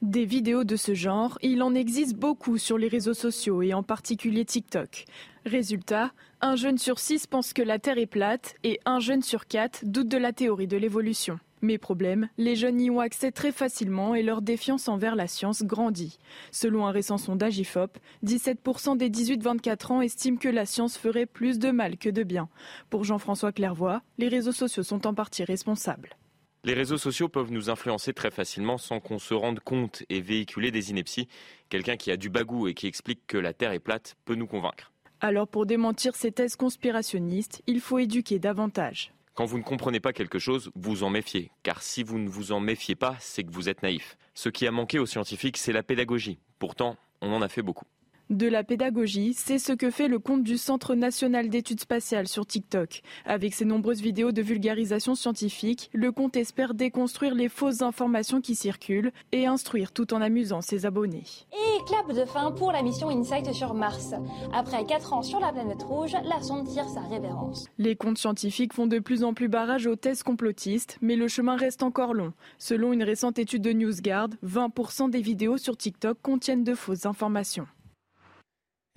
Des 0.01 0.25
vidéos 0.25 0.63
de 0.63 0.75
ce 0.75 0.93
genre, 0.93 1.39
il 1.41 1.63
en 1.63 1.73
existe 1.73 2.15
beaucoup 2.15 2.57
sur 2.57 2.77
les 2.77 2.87
réseaux 2.87 3.15
sociaux 3.15 3.63
et 3.63 3.73
en 3.73 3.81
particulier 3.81 4.45
TikTok. 4.45 5.05
Résultat, 5.45 6.11
un 6.39 6.55
jeune 6.55 6.77
sur 6.77 6.99
six 6.99 7.25
pense 7.25 7.51
que 7.51 7.63
la 7.63 7.79
Terre 7.79 7.97
est 7.97 8.05
plate 8.05 8.55
et 8.63 8.79
un 8.85 8.99
jeune 8.99 9.23
sur 9.23 9.47
quatre 9.47 9.83
doute 9.83 10.07
de 10.07 10.17
la 10.17 10.33
théorie 10.33 10.67
de 10.67 10.77
l'évolution. 10.77 11.39
Mais 11.61 11.79
problème, 11.79 12.29
les 12.37 12.55
jeunes 12.55 12.79
y 12.79 12.91
ont 12.91 12.99
accès 12.99 13.31
très 13.31 13.51
facilement 13.51 14.13
et 14.13 14.21
leur 14.21 14.43
défiance 14.43 14.87
envers 14.87 15.15
la 15.15 15.27
science 15.27 15.63
grandit. 15.63 16.19
Selon 16.51 16.85
un 16.85 16.91
récent 16.91 17.17
sondage 17.17 17.57
IFOP, 17.57 17.97
17% 18.23 18.97
des 18.97 19.09
18-24 19.09 19.93
ans 19.93 20.01
estiment 20.01 20.37
que 20.37 20.49
la 20.49 20.67
science 20.67 20.97
ferait 20.97 21.25
plus 21.25 21.57
de 21.57 21.71
mal 21.71 21.97
que 21.97 22.09
de 22.09 22.21
bien. 22.21 22.49
Pour 22.91 23.03
Jean-François 23.03 23.51
Clairvoy, 23.51 24.01
les 24.19 24.27
réseaux 24.27 24.51
sociaux 24.51 24.83
sont 24.83 25.07
en 25.07 25.15
partie 25.15 25.43
responsables. 25.43 26.15
Les 26.67 26.73
réseaux 26.73 26.97
sociaux 26.97 27.29
peuvent 27.29 27.53
nous 27.53 27.69
influencer 27.69 28.11
très 28.11 28.29
facilement 28.29 28.77
sans 28.77 28.99
qu'on 28.99 29.19
se 29.19 29.33
rende 29.33 29.61
compte 29.61 30.03
et 30.09 30.19
véhiculer 30.19 30.69
des 30.69 30.91
inepties. 30.91 31.29
Quelqu'un 31.69 31.95
qui 31.95 32.11
a 32.11 32.17
du 32.17 32.29
bagou 32.29 32.67
et 32.67 32.73
qui 32.73 32.87
explique 32.87 33.25
que 33.25 33.37
la 33.37 33.53
Terre 33.53 33.71
est 33.71 33.79
plate 33.79 34.17
peut 34.25 34.35
nous 34.35 34.47
convaincre. 34.47 34.91
Alors 35.21 35.47
pour 35.47 35.65
démentir 35.65 36.13
ces 36.17 36.33
thèses 36.33 36.57
conspirationnistes, 36.57 37.63
il 37.67 37.79
faut 37.79 37.99
éduquer 37.99 38.37
davantage. 38.37 39.13
Quand 39.33 39.45
vous 39.45 39.57
ne 39.57 39.63
comprenez 39.63 40.01
pas 40.01 40.11
quelque 40.11 40.39
chose, 40.39 40.69
vous 40.75 41.03
en 41.03 41.09
méfiez. 41.09 41.51
Car 41.63 41.81
si 41.81 42.03
vous 42.03 42.19
ne 42.19 42.27
vous 42.27 42.51
en 42.51 42.59
méfiez 42.59 42.95
pas, 42.95 43.15
c'est 43.21 43.45
que 43.45 43.51
vous 43.53 43.69
êtes 43.69 43.81
naïf. 43.81 44.17
Ce 44.33 44.49
qui 44.49 44.67
a 44.67 44.71
manqué 44.71 44.99
aux 44.99 45.05
scientifiques, 45.05 45.55
c'est 45.55 45.71
la 45.71 45.83
pédagogie. 45.83 46.37
Pourtant, 46.59 46.97
on 47.21 47.31
en 47.31 47.41
a 47.41 47.47
fait 47.47 47.61
beaucoup. 47.61 47.85
De 48.29 48.45
la 48.45 48.65
pédagogie, 48.65 49.33
c'est 49.33 49.57
ce 49.57 49.71
que 49.71 49.89
fait 49.89 50.09
le 50.09 50.19
compte 50.19 50.43
du 50.43 50.57
Centre 50.57 50.95
national 50.95 51.47
d'études 51.47 51.79
spatiales 51.79 52.27
sur 52.27 52.45
TikTok. 52.45 53.01
Avec 53.23 53.53
ses 53.53 53.63
nombreuses 53.63 54.01
vidéos 54.01 54.33
de 54.33 54.41
vulgarisation 54.41 55.15
scientifique, 55.15 55.89
le 55.93 56.11
compte 56.11 56.35
espère 56.35 56.73
déconstruire 56.73 57.35
les 57.35 57.47
fausses 57.47 57.81
informations 57.81 58.41
qui 58.41 58.53
circulent 58.53 59.13
et 59.31 59.45
instruire 59.45 59.93
tout 59.93 60.13
en 60.13 60.21
amusant 60.21 60.59
ses 60.59 60.85
abonnés. 60.85 61.23
Et 61.53 61.85
clap 61.85 62.11
de 62.11 62.25
fin 62.25 62.51
pour 62.51 62.73
la 62.73 62.81
mission 62.81 63.07
Insight 63.07 63.53
sur 63.53 63.73
Mars. 63.73 64.13
Après 64.53 64.85
4 64.85 65.13
ans 65.13 65.23
sur 65.23 65.39
la 65.39 65.53
planète 65.53 65.83
rouge, 65.83 66.11
la 66.25 66.41
sonde 66.41 66.67
tire 66.67 66.89
sa 66.89 67.03
révérence. 67.03 67.67
Les 67.77 67.95
comptes 67.95 68.17
scientifiques 68.17 68.73
font 68.73 68.87
de 68.87 68.99
plus 68.99 69.23
en 69.23 69.33
plus 69.33 69.47
barrage 69.47 69.87
aux 69.87 69.95
thèses 69.95 70.23
complotistes, 70.23 70.97
mais 70.99 71.15
le 71.15 71.29
chemin 71.29 71.55
reste 71.55 71.81
encore 71.81 72.13
long. 72.13 72.33
Selon 72.57 72.91
une 72.91 73.03
récente 73.03 73.39
étude 73.39 73.61
de 73.61 73.71
NewsGuard, 73.71 74.31
20% 74.45 75.09
des 75.09 75.21
vidéos 75.21 75.57
sur 75.57 75.77
TikTok 75.77 76.17
contiennent 76.21 76.65
de 76.65 76.75
fausses 76.75 77.05
informations. 77.05 77.67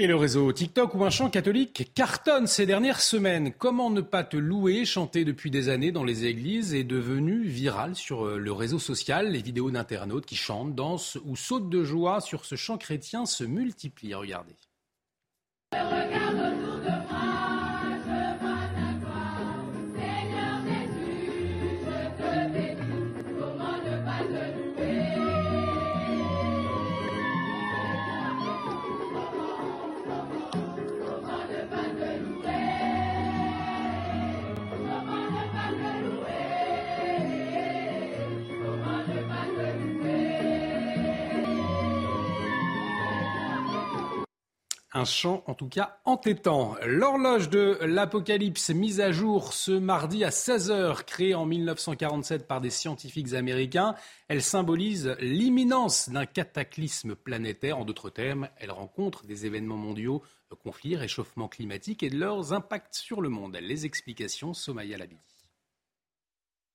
Et 0.02 0.07
le 0.07 0.16
réseau 0.16 0.50
TikTok 0.50 0.95
ou 0.95 1.04
un 1.04 1.11
chant 1.11 1.28
catholique 1.28 1.92
cartonne 1.95 2.47
ces 2.47 2.64
dernières 2.64 3.02
semaines. 3.02 3.52
Comment 3.52 3.90
ne 3.90 4.00
pas 4.00 4.25
te 4.25 4.38
louer, 4.38 4.87
chanté 4.87 5.26
depuis 5.26 5.50
des 5.50 5.69
années 5.69 5.92
dans 5.92 6.04
les 6.04 6.25
églises, 6.25 6.73
est 6.73 6.85
devenu 6.85 7.42
viral 7.42 7.95
sur 7.95 8.25
euh, 8.25 8.38
le 8.38 8.50
réseau 8.50 8.78
social. 8.78 9.30
Les 9.30 9.42
vidéos 9.42 9.71
d'internautes 9.71 10.25
qui 10.25 10.37
chantent, 10.37 10.75
dansent 10.75 11.19
ou 11.26 11.37
sautent 11.37 11.69
de 11.69 11.85
joie 11.85 12.23
sur 12.23 12.47
ce 12.47 12.57
chant 12.57 12.78
chrétien 12.78 13.26
se 13.26 13.45
multiplient. 13.45 14.14
Regardez. 14.14 14.57
Un 44.92 45.04
chant 45.04 45.44
en 45.47 45.54
tout 45.54 45.68
cas 45.68 46.00
entêtant. 46.04 46.75
L'horloge 46.85 47.49
de 47.49 47.78
l'Apocalypse 47.82 48.70
mise 48.70 49.00
à 49.00 49.12
jour 49.12 49.52
ce 49.52 49.70
mardi 49.70 50.25
à 50.25 50.30
16h, 50.30 51.04
créée 51.04 51.35
en 51.37 51.47
1947 51.47 52.49
par 52.49 52.61
des 52.61 52.70
scientifiques 52.70 53.35
américains, 53.35 53.94
elle 54.26 54.42
symbolise 54.42 55.14
l'imminence 55.20 56.09
d'un 56.09 56.26
cataclysme 56.26 57.14
planétaire. 57.14 57.78
En 57.78 57.85
d'autres 57.85 58.11
termes, 58.11 58.49
elle 58.56 58.73
rencontre 58.73 59.26
des 59.26 59.47
événements 59.47 59.76
mondiaux, 59.76 60.25
conflits, 60.56 60.97
réchauffement 60.97 61.47
climatique 61.47 62.02
et 62.02 62.11
de 62.11 62.18
leurs 62.18 62.52
impacts 62.52 62.94
sur 62.94 63.20
le 63.20 63.28
monde. 63.28 63.56
Les 63.62 63.87
explications, 63.87 64.54
Somaya 64.54 64.99
Labidi. 64.99 65.23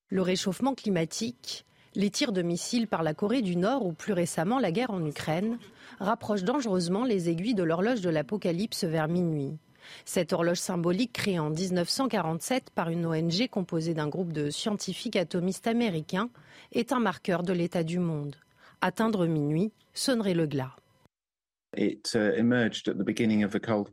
Le 0.07 0.21
réchauffement 0.21 0.73
climatique, 0.73 1.65
les 1.95 2.09
tirs 2.09 2.31
de 2.31 2.41
missiles 2.41 2.87
par 2.87 3.03
la 3.03 3.13
Corée 3.13 3.41
du 3.41 3.55
Nord 3.55 3.85
ou 3.85 3.93
plus 3.93 4.13
récemment 4.13 4.59
la 4.59 4.71
guerre 4.71 4.91
en 4.91 5.05
Ukraine 5.05 5.57
rapprochent 5.99 6.43
dangereusement 6.43 7.05
les 7.05 7.29
aiguilles 7.29 7.55
de 7.55 7.63
l'horloge 7.63 8.01
de 8.01 8.09
l'Apocalypse 8.09 8.83
vers 8.83 9.07
minuit. 9.07 9.57
Cette 10.03 10.33
horloge 10.33 10.57
symbolique 10.57 11.13
créée 11.13 11.39
en 11.39 11.49
1947 11.49 12.71
par 12.71 12.89
une 12.89 13.05
ONG 13.05 13.47
composée 13.49 13.93
d'un 13.93 14.07
groupe 14.07 14.33
de 14.33 14.49
scientifiques 14.49 15.15
atomistes 15.15 15.67
américains 15.67 16.29
est 16.71 16.91
un 16.91 16.99
marqueur 16.99 17.43
de 17.43 17.53
l'état 17.53 17.83
du 17.83 17.99
monde. 17.99 18.35
Atteindre 18.81 19.25
minuit 19.25 19.71
sonnerait 19.93 20.33
le 20.33 20.47
glas. 20.47 20.75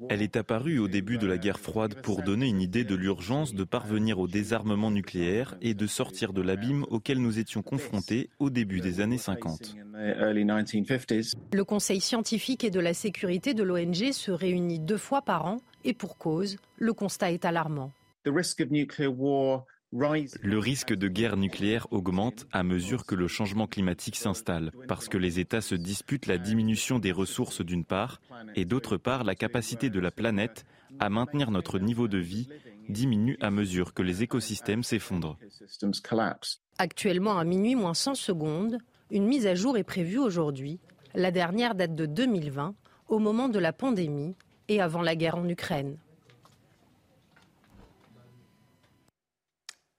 Elle 0.08 0.22
est 0.22 0.36
apparue 0.36 0.78
au 0.78 0.88
début 0.88 1.18
de 1.18 1.26
la 1.26 1.38
guerre 1.38 1.58
froide 1.58 1.94
pour 2.02 2.22
donner 2.22 2.46
une 2.46 2.60
idée 2.60 2.84
de 2.84 2.94
l'urgence 2.94 3.54
de 3.54 3.64
parvenir 3.64 4.18
au 4.18 4.28
désarmement 4.28 4.90
nucléaire 4.90 5.56
et 5.60 5.74
de 5.74 5.86
sortir 5.86 6.32
de 6.32 6.42
l'abîme 6.42 6.84
auquel 6.90 7.18
nous 7.18 7.38
étions 7.38 7.62
confrontés 7.62 8.30
au 8.38 8.50
début 8.50 8.80
des 8.80 9.00
années 9.00 9.18
50. 9.18 9.76
Le 11.52 11.64
Conseil 11.64 12.00
scientifique 12.00 12.64
et 12.64 12.70
de 12.70 12.80
la 12.80 12.94
sécurité 12.94 13.54
de 13.54 13.62
l'ONG 13.62 14.12
se 14.12 14.30
réunit 14.30 14.78
deux 14.78 14.96
fois 14.96 15.22
par 15.22 15.46
an 15.46 15.58
et 15.84 15.94
pour 15.94 16.18
cause, 16.18 16.56
le 16.78 16.92
constat 16.92 17.32
est 17.32 17.44
alarmant. 17.44 17.92
Le 19.92 20.58
risque 20.58 20.94
de 20.94 21.08
guerre 21.08 21.36
nucléaire 21.36 21.86
augmente 21.90 22.46
à 22.50 22.62
mesure 22.62 23.04
que 23.04 23.14
le 23.14 23.28
changement 23.28 23.66
climatique 23.66 24.16
s'installe, 24.16 24.72
parce 24.88 25.08
que 25.08 25.18
les 25.18 25.38
États 25.38 25.60
se 25.60 25.74
disputent 25.74 26.26
la 26.26 26.38
diminution 26.38 26.98
des 26.98 27.12
ressources 27.12 27.60
d'une 27.60 27.84
part, 27.84 28.20
et 28.54 28.64
d'autre 28.64 28.96
part 28.96 29.22
la 29.22 29.34
capacité 29.34 29.90
de 29.90 30.00
la 30.00 30.10
planète 30.10 30.64
à 30.98 31.10
maintenir 31.10 31.50
notre 31.50 31.78
niveau 31.78 32.08
de 32.08 32.18
vie 32.18 32.48
diminue 32.88 33.36
à 33.40 33.50
mesure 33.50 33.92
que 33.92 34.02
les 34.02 34.22
écosystèmes 34.22 34.82
s'effondrent. 34.82 35.38
Actuellement 36.78 37.38
à 37.38 37.44
minuit 37.44 37.74
moins 37.74 37.94
100 37.94 38.14
secondes, 38.14 38.78
une 39.10 39.26
mise 39.26 39.46
à 39.46 39.54
jour 39.54 39.76
est 39.76 39.84
prévue 39.84 40.18
aujourd'hui. 40.18 40.80
La 41.14 41.30
dernière 41.30 41.74
date 41.74 41.94
de 41.94 42.06
2020, 42.06 42.74
au 43.08 43.18
moment 43.18 43.50
de 43.50 43.58
la 43.58 43.74
pandémie 43.74 44.34
et 44.68 44.80
avant 44.80 45.02
la 45.02 45.16
guerre 45.16 45.36
en 45.36 45.46
Ukraine. 45.48 45.98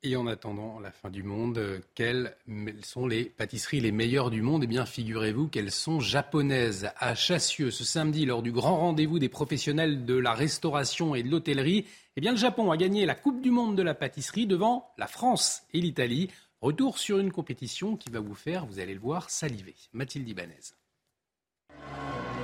Et 0.05 0.17
en 0.17 0.27
attendant 0.27 0.81
la 0.81 0.91
fin 0.91 1.09
du 1.09 1.23
monde, 1.23 1.57
euh, 1.57 1.79
quelles 1.95 2.35
sont 2.83 3.07
les 3.07 3.23
pâtisseries 3.23 3.79
les 3.79 3.93
meilleures 3.93 4.31
du 4.31 4.41
monde? 4.41 4.65
Eh 4.65 4.67
bien, 4.67 4.85
figurez-vous 4.85 5.47
qu'elles 5.47 5.71
sont 5.71 6.01
japonaises. 6.01 6.89
À 6.97 7.15
Chassieux, 7.15 7.71
ce 7.71 7.85
samedi, 7.85 8.25
lors 8.25 8.41
du 8.41 8.51
grand 8.51 8.75
rendez-vous 8.75 9.17
des 9.17 9.29
professionnels 9.29 10.03
de 10.03 10.15
la 10.15 10.33
restauration 10.33 11.15
et 11.15 11.23
de 11.23 11.29
l'hôtellerie, 11.29 11.85
eh 12.17 12.21
bien, 12.21 12.31
le 12.31 12.37
Japon 12.37 12.69
a 12.69 12.75
gagné 12.75 13.05
la 13.05 13.15
Coupe 13.15 13.41
du 13.41 13.49
monde 13.49 13.77
de 13.77 13.81
la 13.81 13.93
pâtisserie 13.93 14.45
devant 14.45 14.91
la 14.97 15.07
France 15.07 15.63
et 15.73 15.79
l'Italie. 15.79 16.29
Retour 16.59 16.97
sur 16.97 17.19
une 17.19 17.31
compétition 17.31 17.95
qui 17.95 18.09
va 18.09 18.19
vous 18.19 18.35
faire, 18.35 18.65
vous 18.65 18.79
allez 18.79 18.95
le 18.95 18.99
voir, 18.99 19.29
saliver. 19.29 19.75
Mathilde 19.93 20.27
Ibanez. 20.27 20.73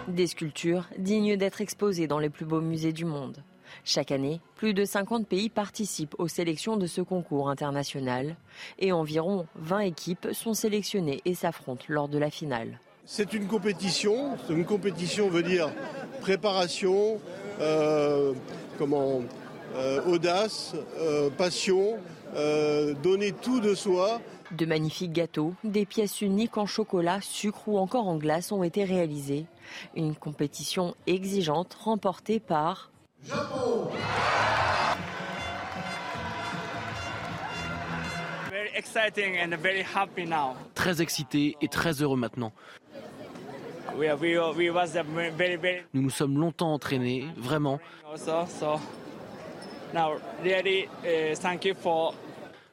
Des 0.08 0.28
sculptures 0.28 0.88
dignes 0.98 1.36
d'être 1.36 1.60
exposées 1.60 2.08
dans 2.08 2.20
les 2.20 2.30
plus 2.30 2.46
beaux 2.46 2.62
musées 2.62 2.94
du 2.94 3.04
monde. 3.04 3.44
Chaque 3.84 4.12
année, 4.12 4.42
plus 4.56 4.74
de 4.74 4.86
50 4.86 5.28
pays 5.28 5.50
participent 5.50 6.16
aux 6.18 6.28
sélections 6.28 6.78
de 6.78 6.88
ce 6.88 7.02
concours 7.02 7.50
international 7.50 8.36
et 8.80 8.92
environ 8.92 9.46
20 9.56 9.80
équipes 9.80 10.28
sont 10.34 10.54
sélectionnées 10.54 11.22
et 11.26 11.34
s'affrontent 11.34 11.86
lors 11.88 12.08
de 12.08 12.18
la 12.18 12.30
finale. 12.30 12.80
C'est 13.12 13.34
une 13.34 13.48
compétition. 13.48 14.38
Une 14.52 14.66
compétition 14.66 15.30
veut 15.30 15.42
dire 15.42 15.72
préparation, 16.22 17.20
euh, 17.60 18.34
comment, 18.78 19.22
euh, 19.76 20.06
audace, 20.06 20.76
euh, 21.00 21.32
passion, 21.32 21.98
donner 23.02 23.32
tout 23.32 23.60
de 23.60 23.74
soi. 23.74 24.22
De 24.52 24.68
magnifiques 24.68 25.12
gâteaux, 25.12 25.56
des 25.64 25.88
pièces 25.88 26.22
uniques 26.22 26.60
en 26.60 26.68
chocolat, 26.68 27.20
sucre 27.22 27.68
ou 27.68 27.80
encore 27.80 28.08
en 28.08 28.18
glace 28.18 28.52
ont 28.52 28.62
été 28.62 28.84
réalisées. 28.84 29.48
Une 29.96 30.14
compétition 30.14 30.94
exigeante 31.08 31.74
remportée 31.74 32.40
par 32.40 32.92
Japon 33.26 33.90
Très 40.74 41.02
excité 41.02 41.58
et 41.62 41.68
très 41.68 42.02
heureux 42.02 42.18
maintenant. 42.18 42.54
Nous 45.94 46.02
nous 46.02 46.10
sommes 46.10 46.40
longtemps 46.40 46.74
entraînés, 46.74 47.26
vraiment. 47.36 47.80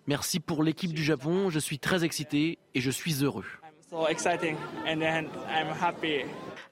Merci 0.07 0.39
pour 0.41 0.63
l'équipe 0.63 0.93
du 0.93 1.03
Japon, 1.03 1.51
je 1.51 1.59
suis 1.59 1.79
très 1.79 2.05
excité 2.05 2.59
et 2.75 2.81
je 2.81 2.91
suis 2.91 3.25
heureux. 3.25 3.45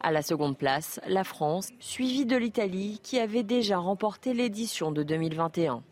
À 0.07 0.13
la 0.13 0.21
seconde 0.21 0.59
place, 0.59 1.01
la 1.09 1.25
France, 1.25 1.71
suivie 1.81 2.27
de 2.27 2.37
l'Italie 2.37 3.01
qui 3.03 3.19
avait 3.19 3.43
déjà 3.43 3.79
remporté 3.79 4.35
l'édition 4.35 4.93
de 4.93 5.03
2021. 5.03 5.83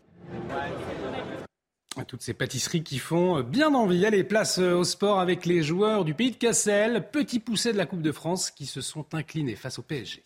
Toutes 2.07 2.21
ces 2.21 2.35
pâtisseries 2.35 2.83
qui 2.83 2.99
font 2.99 3.41
bien 3.41 3.73
envie. 3.73 4.05
Allez, 4.05 4.23
place 4.23 4.59
au 4.59 4.83
sport 4.83 5.19
avec 5.19 5.47
les 5.47 5.63
joueurs 5.63 6.05
du 6.05 6.13
pays 6.13 6.29
de 6.29 6.35
Cassel, 6.35 7.09
petit 7.11 7.39
pousset 7.39 7.73
de 7.73 7.77
la 7.79 7.87
Coupe 7.87 8.03
de 8.03 8.11
France 8.11 8.51
qui 8.51 8.67
se 8.67 8.81
sont 8.81 9.15
inclinés 9.15 9.55
face 9.55 9.79
au 9.79 9.81
PSG. 9.81 10.21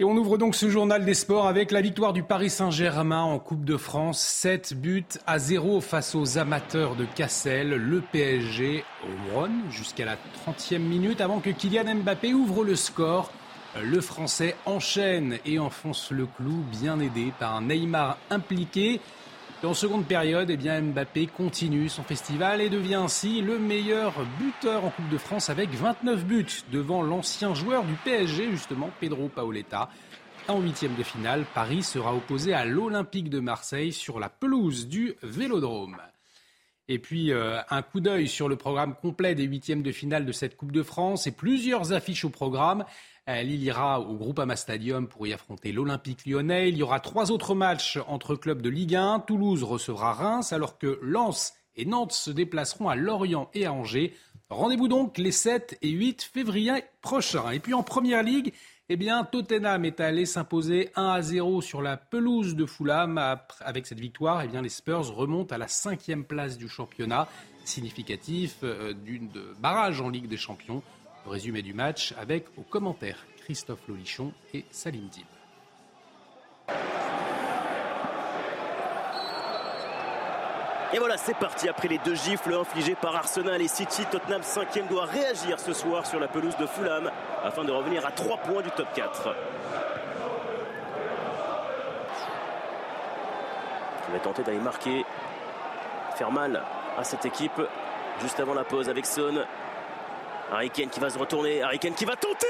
Et 0.00 0.04
on 0.04 0.16
ouvre 0.16 0.38
donc 0.38 0.54
ce 0.54 0.70
journal 0.70 1.04
des 1.04 1.12
sports 1.12 1.46
avec 1.46 1.70
la 1.70 1.82
victoire 1.82 2.14
du 2.14 2.22
Paris 2.22 2.48
Saint-Germain 2.48 3.20
en 3.20 3.38
Coupe 3.38 3.66
de 3.66 3.76
France. 3.76 4.18
7 4.18 4.72
buts 4.72 5.04
à 5.26 5.38
0 5.38 5.82
face 5.82 6.14
aux 6.14 6.38
amateurs 6.38 6.96
de 6.96 7.04
Cassel. 7.04 7.68
Le 7.68 8.00
PSG 8.00 8.82
run 9.34 9.50
jusqu'à 9.70 10.06
la 10.06 10.16
30e 10.46 10.78
minute 10.78 11.20
avant 11.20 11.40
que 11.40 11.50
Kylian 11.50 11.96
Mbappé 11.96 12.32
ouvre 12.32 12.64
le 12.64 12.76
score. 12.76 13.30
Le 13.78 14.00
Français 14.00 14.56
enchaîne 14.64 15.36
et 15.44 15.58
enfonce 15.58 16.12
le 16.12 16.24
clou, 16.24 16.64
bien 16.80 16.98
aidé 16.98 17.34
par 17.38 17.56
un 17.56 17.60
Neymar 17.60 18.16
impliqué. 18.30 19.02
En 19.62 19.74
seconde 19.74 20.06
période, 20.06 20.48
eh 20.48 20.56
bien, 20.56 20.80
Mbappé 20.80 21.26
continue 21.26 21.90
son 21.90 22.02
festival 22.02 22.62
et 22.62 22.70
devient 22.70 22.94
ainsi 22.94 23.42
le 23.42 23.58
meilleur 23.58 24.14
buteur 24.38 24.86
en 24.86 24.90
Coupe 24.90 25.10
de 25.10 25.18
France 25.18 25.50
avec 25.50 25.68
29 25.70 26.24
buts 26.24 26.46
devant 26.72 27.02
l'ancien 27.02 27.54
joueur 27.54 27.84
du 27.84 27.92
PSG, 27.92 28.50
justement, 28.50 28.88
Pedro 29.00 29.28
Paoletta. 29.28 29.90
En 30.48 30.60
huitième 30.60 30.94
de 30.94 31.02
finale, 31.02 31.44
Paris 31.54 31.82
sera 31.82 32.14
opposé 32.14 32.54
à 32.54 32.64
l'Olympique 32.64 33.28
de 33.28 33.38
Marseille 33.38 33.92
sur 33.92 34.18
la 34.18 34.30
pelouse 34.30 34.88
du 34.88 35.14
Vélodrome. 35.22 35.98
Et 36.88 36.98
puis 36.98 37.32
euh, 37.32 37.60
un 37.70 37.82
coup 37.82 38.00
d'œil 38.00 38.28
sur 38.28 38.48
le 38.48 38.56
programme 38.56 38.94
complet 38.94 39.34
des 39.34 39.44
huitièmes 39.44 39.82
de 39.82 39.92
finale 39.92 40.26
de 40.26 40.32
cette 40.32 40.56
Coupe 40.56 40.72
de 40.72 40.82
France 40.82 41.26
et 41.26 41.32
plusieurs 41.32 41.92
affiches 41.92 42.24
au 42.24 42.30
programme. 42.30 42.84
Lille 43.28 43.62
ira 43.62 44.00
au 44.00 44.16
Groupama 44.16 44.56
Stadium 44.56 45.06
pour 45.06 45.24
y 45.24 45.32
affronter 45.32 45.70
l'Olympique 45.70 46.26
lyonnais. 46.26 46.68
Il 46.68 46.76
y 46.76 46.82
aura 46.82 46.98
trois 46.98 47.30
autres 47.30 47.54
matchs 47.54 47.96
entre 48.08 48.34
clubs 48.34 48.60
de 48.60 48.68
Ligue 48.68 48.96
1. 48.96 49.20
Toulouse 49.20 49.62
recevra 49.62 50.12
Reims 50.14 50.52
alors 50.52 50.78
que 50.78 50.98
Lens 51.00 51.54
et 51.76 51.84
Nantes 51.84 52.12
se 52.12 52.30
déplaceront 52.30 52.88
à 52.88 52.96
Lorient 52.96 53.48
et 53.54 53.66
à 53.66 53.72
Angers. 53.72 54.14
Rendez-vous 54.48 54.88
donc 54.88 55.16
les 55.16 55.30
7 55.30 55.78
et 55.80 55.90
8 55.90 56.22
février 56.22 56.72
prochains. 57.02 57.50
Et 57.50 57.60
puis 57.60 57.72
en 57.72 57.84
Première 57.84 58.24
Ligue, 58.24 58.52
eh 58.92 58.96
bien, 58.96 59.22
Tottenham 59.22 59.84
est 59.84 60.00
allé 60.00 60.26
s'imposer 60.26 60.90
1 60.96 61.10
à 61.10 61.22
0 61.22 61.60
sur 61.60 61.80
la 61.80 61.96
pelouse 61.96 62.56
de 62.56 62.66
Fulham. 62.66 63.18
Avec 63.60 63.86
cette 63.86 64.00
victoire, 64.00 64.42
eh 64.42 64.48
bien, 64.48 64.62
les 64.62 64.68
Spurs 64.68 65.14
remontent 65.14 65.54
à 65.54 65.58
la 65.58 65.68
cinquième 65.68 66.24
place 66.24 66.58
du 66.58 66.68
championnat, 66.68 67.28
significatif 67.64 68.56
euh, 68.64 68.92
d'une 68.92 69.30
barrage 69.60 70.00
en 70.00 70.08
Ligue 70.08 70.26
des 70.26 70.36
Champions. 70.36 70.82
Résumé 71.24 71.62
du 71.62 71.72
match 71.72 72.14
avec 72.18 72.46
aux 72.56 72.62
commentaires 72.62 73.24
Christophe 73.44 73.86
Lolichon 73.86 74.32
et 74.54 74.64
Salim 74.72 75.06
Dib. 75.06 75.39
Et 80.92 80.98
voilà, 80.98 81.16
c'est 81.16 81.36
parti. 81.36 81.68
Après 81.68 81.86
les 81.86 81.98
deux 81.98 82.16
gifles 82.16 82.52
infligés 82.52 82.96
par 82.96 83.14
Arsenal 83.14 83.62
et 83.62 83.68
City, 83.68 84.04
Tottenham 84.10 84.42
5 84.42 84.88
doit 84.88 85.04
réagir 85.04 85.60
ce 85.60 85.72
soir 85.72 86.04
sur 86.04 86.18
la 86.18 86.26
pelouse 86.26 86.56
de 86.56 86.66
Fulham 86.66 87.10
afin 87.44 87.62
de 87.64 87.70
revenir 87.70 88.04
à 88.04 88.10
3 88.10 88.38
points 88.38 88.62
du 88.62 88.70
top 88.72 88.88
4. 88.94 89.34
Il 94.08 94.14
va 94.14 94.18
tenter 94.18 94.42
d'aller 94.42 94.58
marquer, 94.58 95.04
faire 96.16 96.32
mal 96.32 96.60
à 96.98 97.04
cette 97.04 97.24
équipe 97.24 97.62
juste 98.20 98.40
avant 98.40 98.54
la 98.54 98.64
pause 98.64 98.88
avec 98.88 99.06
Son. 99.06 99.44
Harry 100.52 100.70
qui 100.70 100.98
va 100.98 101.08
se 101.08 101.18
retourner, 101.18 101.62
Harry 101.62 101.78
Kane 101.78 101.94
qui 101.94 102.04
va 102.04 102.16
tenter 102.16 102.46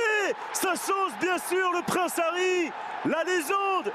Sa 0.54 0.74
sauce 0.74 1.12
bien 1.20 1.36
sûr, 1.36 1.70
le 1.72 1.82
Prince 1.82 2.18
Harry 2.18 2.72
La 3.04 3.22
légende 3.24 3.92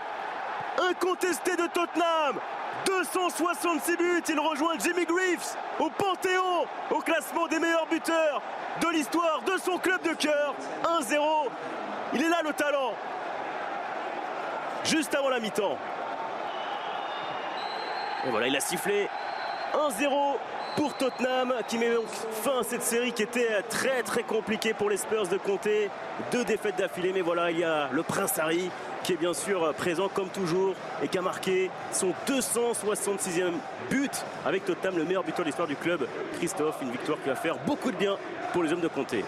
incontestée 0.78 1.56
de 1.56 1.66
Tottenham 1.66 2.40
266 2.86 3.98
buts, 3.98 4.24
il 4.30 4.40
rejoint 4.40 4.74
Jimmy 4.80 5.06
Greaves 5.06 5.56
au 5.80 5.90
Panthéon, 5.90 6.66
au 6.92 7.00
classement 7.00 7.48
des 7.48 7.60
meilleurs 7.60 7.88
buteurs 7.88 8.42
de 8.82 8.90
l'histoire 8.90 9.42
de 9.42 9.58
son 9.60 9.78
club 9.78 10.02
de 10.04 10.14
cœur. 10.14 10.54
1-0, 10.84 11.50
il 12.14 12.24
est 12.24 12.30
là 12.30 12.42
le 12.44 12.54
talent. 12.54 12.94
Juste 14.84 15.16
avant 15.16 15.30
la 15.30 15.40
mi-temps. 15.40 15.78
Et 18.26 18.30
voilà, 18.30 18.48
il 18.48 18.56
a 18.56 18.60
sifflé 18.60 19.08
1-0 19.74 20.38
pour 20.76 20.94
Tottenham 20.96 21.54
qui 21.68 21.78
met 21.78 21.92
fin 22.44 22.60
à 22.60 22.64
cette 22.64 22.84
série 22.84 23.14
qui 23.14 23.24
était 23.24 23.62
très 23.64 24.04
très 24.04 24.24
compliquée 24.24 24.74
pour 24.74 24.90
les 24.90 24.98
Spurs 24.98 25.28
de 25.28 25.38
compter. 25.38 25.90
Deux 26.32 26.44
défaites 26.44 26.76
d'affilée, 26.76 27.14
mais 27.14 27.22
voilà, 27.22 27.52
il 27.52 27.60
y 27.60 27.64
a 27.64 27.90
le 27.92 28.04
Prince 28.04 28.38
Harry 28.38 28.70
qui 29.06 29.14
est 29.14 29.18
bien 29.18 29.34
sûr 29.36 29.72
présent 29.76 30.10
comme 30.10 30.30
toujours 30.30 30.76
et 31.04 31.08
qui 31.08 31.18
a 31.20 31.22
marqué 31.22 31.70
son 31.92 32.12
266e 32.28 33.54
but 33.90 34.12
avec 34.46 34.66
Tottenham, 34.66 34.98
le 34.98 35.06
meilleur 35.06 35.24
buteur 35.24 35.42
de 35.42 35.46
l'histoire 35.46 35.68
du 35.68 35.76
club. 35.76 36.08
Christophe, 36.38 36.80
une 36.82 36.92
victoire 36.92 37.22
qui 37.22 37.30
va 37.30 37.36
faire 37.36 37.64
beaucoup 37.66 37.92
de 37.92 37.98
bien 37.98 38.18
pour 38.52 38.64
les 38.64 38.74
hommes 38.74 38.82
de 38.82 38.88
Comté. 38.88 39.24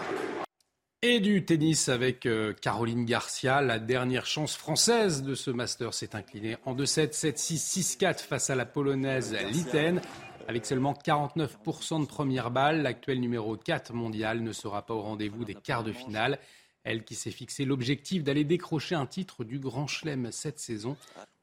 Et 1.02 1.20
du 1.20 1.44
tennis 1.44 1.88
avec 1.88 2.26
euh, 2.26 2.54
Caroline 2.60 3.04
Garcia, 3.04 3.62
la 3.62 3.78
dernière 3.78 4.26
chance 4.26 4.56
française 4.56 5.22
de 5.22 5.36
ce 5.36 5.52
Master 5.52 5.94
s'est 5.94 6.16
inclinée 6.16 6.56
en 6.64 6.74
2-7, 6.74 7.12
7-6, 7.12 7.98
6-4 7.98 8.18
face 8.18 8.50
à 8.50 8.56
la 8.56 8.66
polonaise 8.66 9.36
Liten. 9.52 10.00
Avec 10.48 10.66
seulement 10.66 10.92
49% 10.92 12.00
de 12.00 12.06
première 12.06 12.50
balle, 12.50 12.82
l'actuel 12.82 13.20
numéro 13.20 13.56
4 13.56 13.92
mondial 13.92 14.42
ne 14.42 14.50
sera 14.50 14.84
pas 14.84 14.94
au 14.94 15.02
rendez-vous 15.02 15.44
des 15.44 15.54
quarts 15.54 15.84
de 15.84 15.92
finale. 15.92 16.40
Elle 16.84 17.04
qui 17.04 17.14
s'est 17.14 17.30
fixé 17.30 17.64
l'objectif 17.64 18.24
d'aller 18.24 18.44
décrocher 18.44 18.94
un 18.94 19.06
titre 19.06 19.44
du 19.44 19.58
Grand 19.58 19.86
Chelem 19.86 20.32
cette 20.32 20.58
saison. 20.58 20.96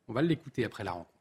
On 0.08 0.14
va 0.14 0.22
l'écouter 0.22 0.64
après 0.66 0.84
la 0.84 0.94
rencontre. 0.94 1.12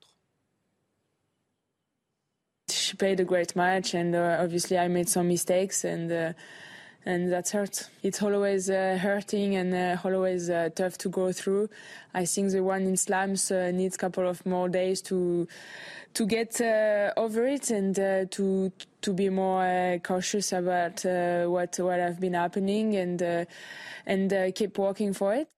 A 6.12 6.73
and 7.06 7.30
that's 7.30 7.52
hurt. 7.52 7.88
It's 8.02 8.22
always 8.22 8.70
uh, 8.70 8.98
hurting 9.00 9.56
and 9.56 9.74
uh, 9.74 9.96
always 10.04 10.48
uh, 10.48 10.70
tough 10.74 10.96
to 10.98 11.08
go 11.08 11.32
through. 11.32 11.68
I 12.14 12.24
think 12.24 12.52
the 12.52 12.62
one 12.62 12.82
in 12.82 12.96
slams 12.96 13.50
uh, 13.50 13.70
needs 13.72 13.96
a 13.96 13.98
couple 13.98 14.28
of 14.28 14.44
more 14.46 14.68
days 14.68 15.02
to 15.02 15.46
to 16.14 16.26
get 16.26 16.60
uh, 16.60 17.12
over 17.16 17.46
it 17.46 17.70
and 17.70 17.98
uh, 17.98 18.24
to 18.30 18.72
to 19.02 19.12
be 19.12 19.28
more 19.28 19.98
cautious 20.02 20.52
about 20.52 21.04
what 21.04 21.78
what 21.78 21.98
have 21.98 22.20
been 22.20 22.34
happening 22.34 22.96
and 22.96 23.46
and 24.06 24.54
keep 24.54 24.78
working 24.78 25.12
for 25.12 25.34
it. 25.34 25.53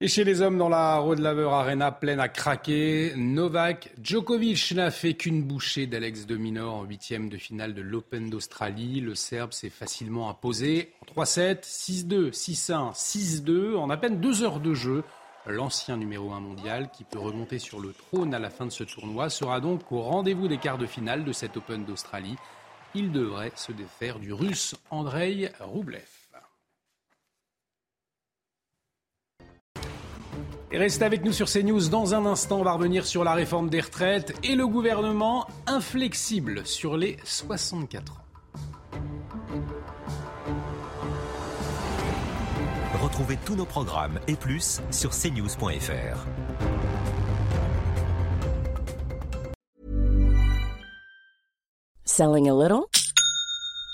Et 0.00 0.08
chez 0.08 0.24
les 0.24 0.42
hommes 0.42 0.58
dans 0.58 0.68
la 0.68 0.96
Road 0.96 1.20
Laver 1.20 1.48
Arena 1.52 1.92
pleine 1.92 2.18
à 2.18 2.28
craquer, 2.28 3.12
Novak 3.16 3.92
Djokovic 4.02 4.72
n'a 4.72 4.90
fait 4.90 5.14
qu'une 5.14 5.44
bouchée 5.44 5.86
d'Alex 5.86 6.26
de 6.26 6.36
Minaur 6.36 6.74
en 6.74 6.82
huitième 6.82 7.28
de 7.28 7.36
finale 7.36 7.74
de 7.74 7.80
l'Open 7.80 8.28
d'Australie. 8.28 9.00
Le 9.00 9.14
Serbe 9.14 9.52
s'est 9.52 9.70
facilement 9.70 10.28
imposé 10.28 10.92
en 11.00 11.22
3-7, 11.22 11.62
6-2, 11.62 12.32
6-1, 12.32 12.92
6-2 12.92 13.76
en 13.76 13.88
à 13.88 13.96
peine 13.96 14.20
deux 14.20 14.42
heures 14.42 14.58
de 14.58 14.74
jeu. 14.74 15.04
L'ancien 15.46 15.96
numéro 15.96 16.32
1 16.32 16.40
mondial, 16.40 16.90
qui 16.90 17.04
peut 17.04 17.20
remonter 17.20 17.60
sur 17.60 17.78
le 17.78 17.92
trône 17.92 18.34
à 18.34 18.40
la 18.40 18.50
fin 18.50 18.66
de 18.66 18.72
ce 18.72 18.82
tournoi, 18.82 19.30
sera 19.30 19.60
donc 19.60 19.92
au 19.92 20.02
rendez-vous 20.02 20.48
des 20.48 20.58
quarts 20.58 20.78
de 20.78 20.86
finale 20.86 21.24
de 21.24 21.32
cet 21.32 21.56
Open 21.56 21.84
d'Australie. 21.84 22.36
Il 22.96 23.12
devrait 23.12 23.52
se 23.54 23.70
défaire 23.70 24.18
du 24.18 24.32
russe 24.32 24.74
Andrei 24.90 25.52
Roublev. 25.60 26.23
Restez 30.76 31.04
avec 31.04 31.24
nous 31.24 31.32
sur 31.32 31.48
CNews. 31.48 31.88
Dans 31.88 32.14
un 32.14 32.26
instant, 32.26 32.60
on 32.60 32.64
va 32.64 32.72
revenir 32.72 33.06
sur 33.06 33.24
la 33.24 33.34
réforme 33.34 33.68
des 33.68 33.80
retraites 33.80 34.34
et 34.42 34.54
le 34.54 34.66
gouvernement 34.66 35.46
inflexible 35.66 36.66
sur 36.66 36.96
les 36.96 37.16
64 37.24 38.12
ans. 38.12 38.24
Retrouvez 43.02 43.38
tous 43.44 43.54
nos 43.54 43.66
programmes 43.66 44.18
et 44.28 44.34
plus 44.34 44.80
sur 44.90 45.10
cnews.fr. 45.10 46.26
Selling 52.04 52.48
a 52.48 52.54
little 52.54 52.88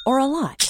or 0.07 0.19
a 0.19 0.27
lot? 0.27 0.70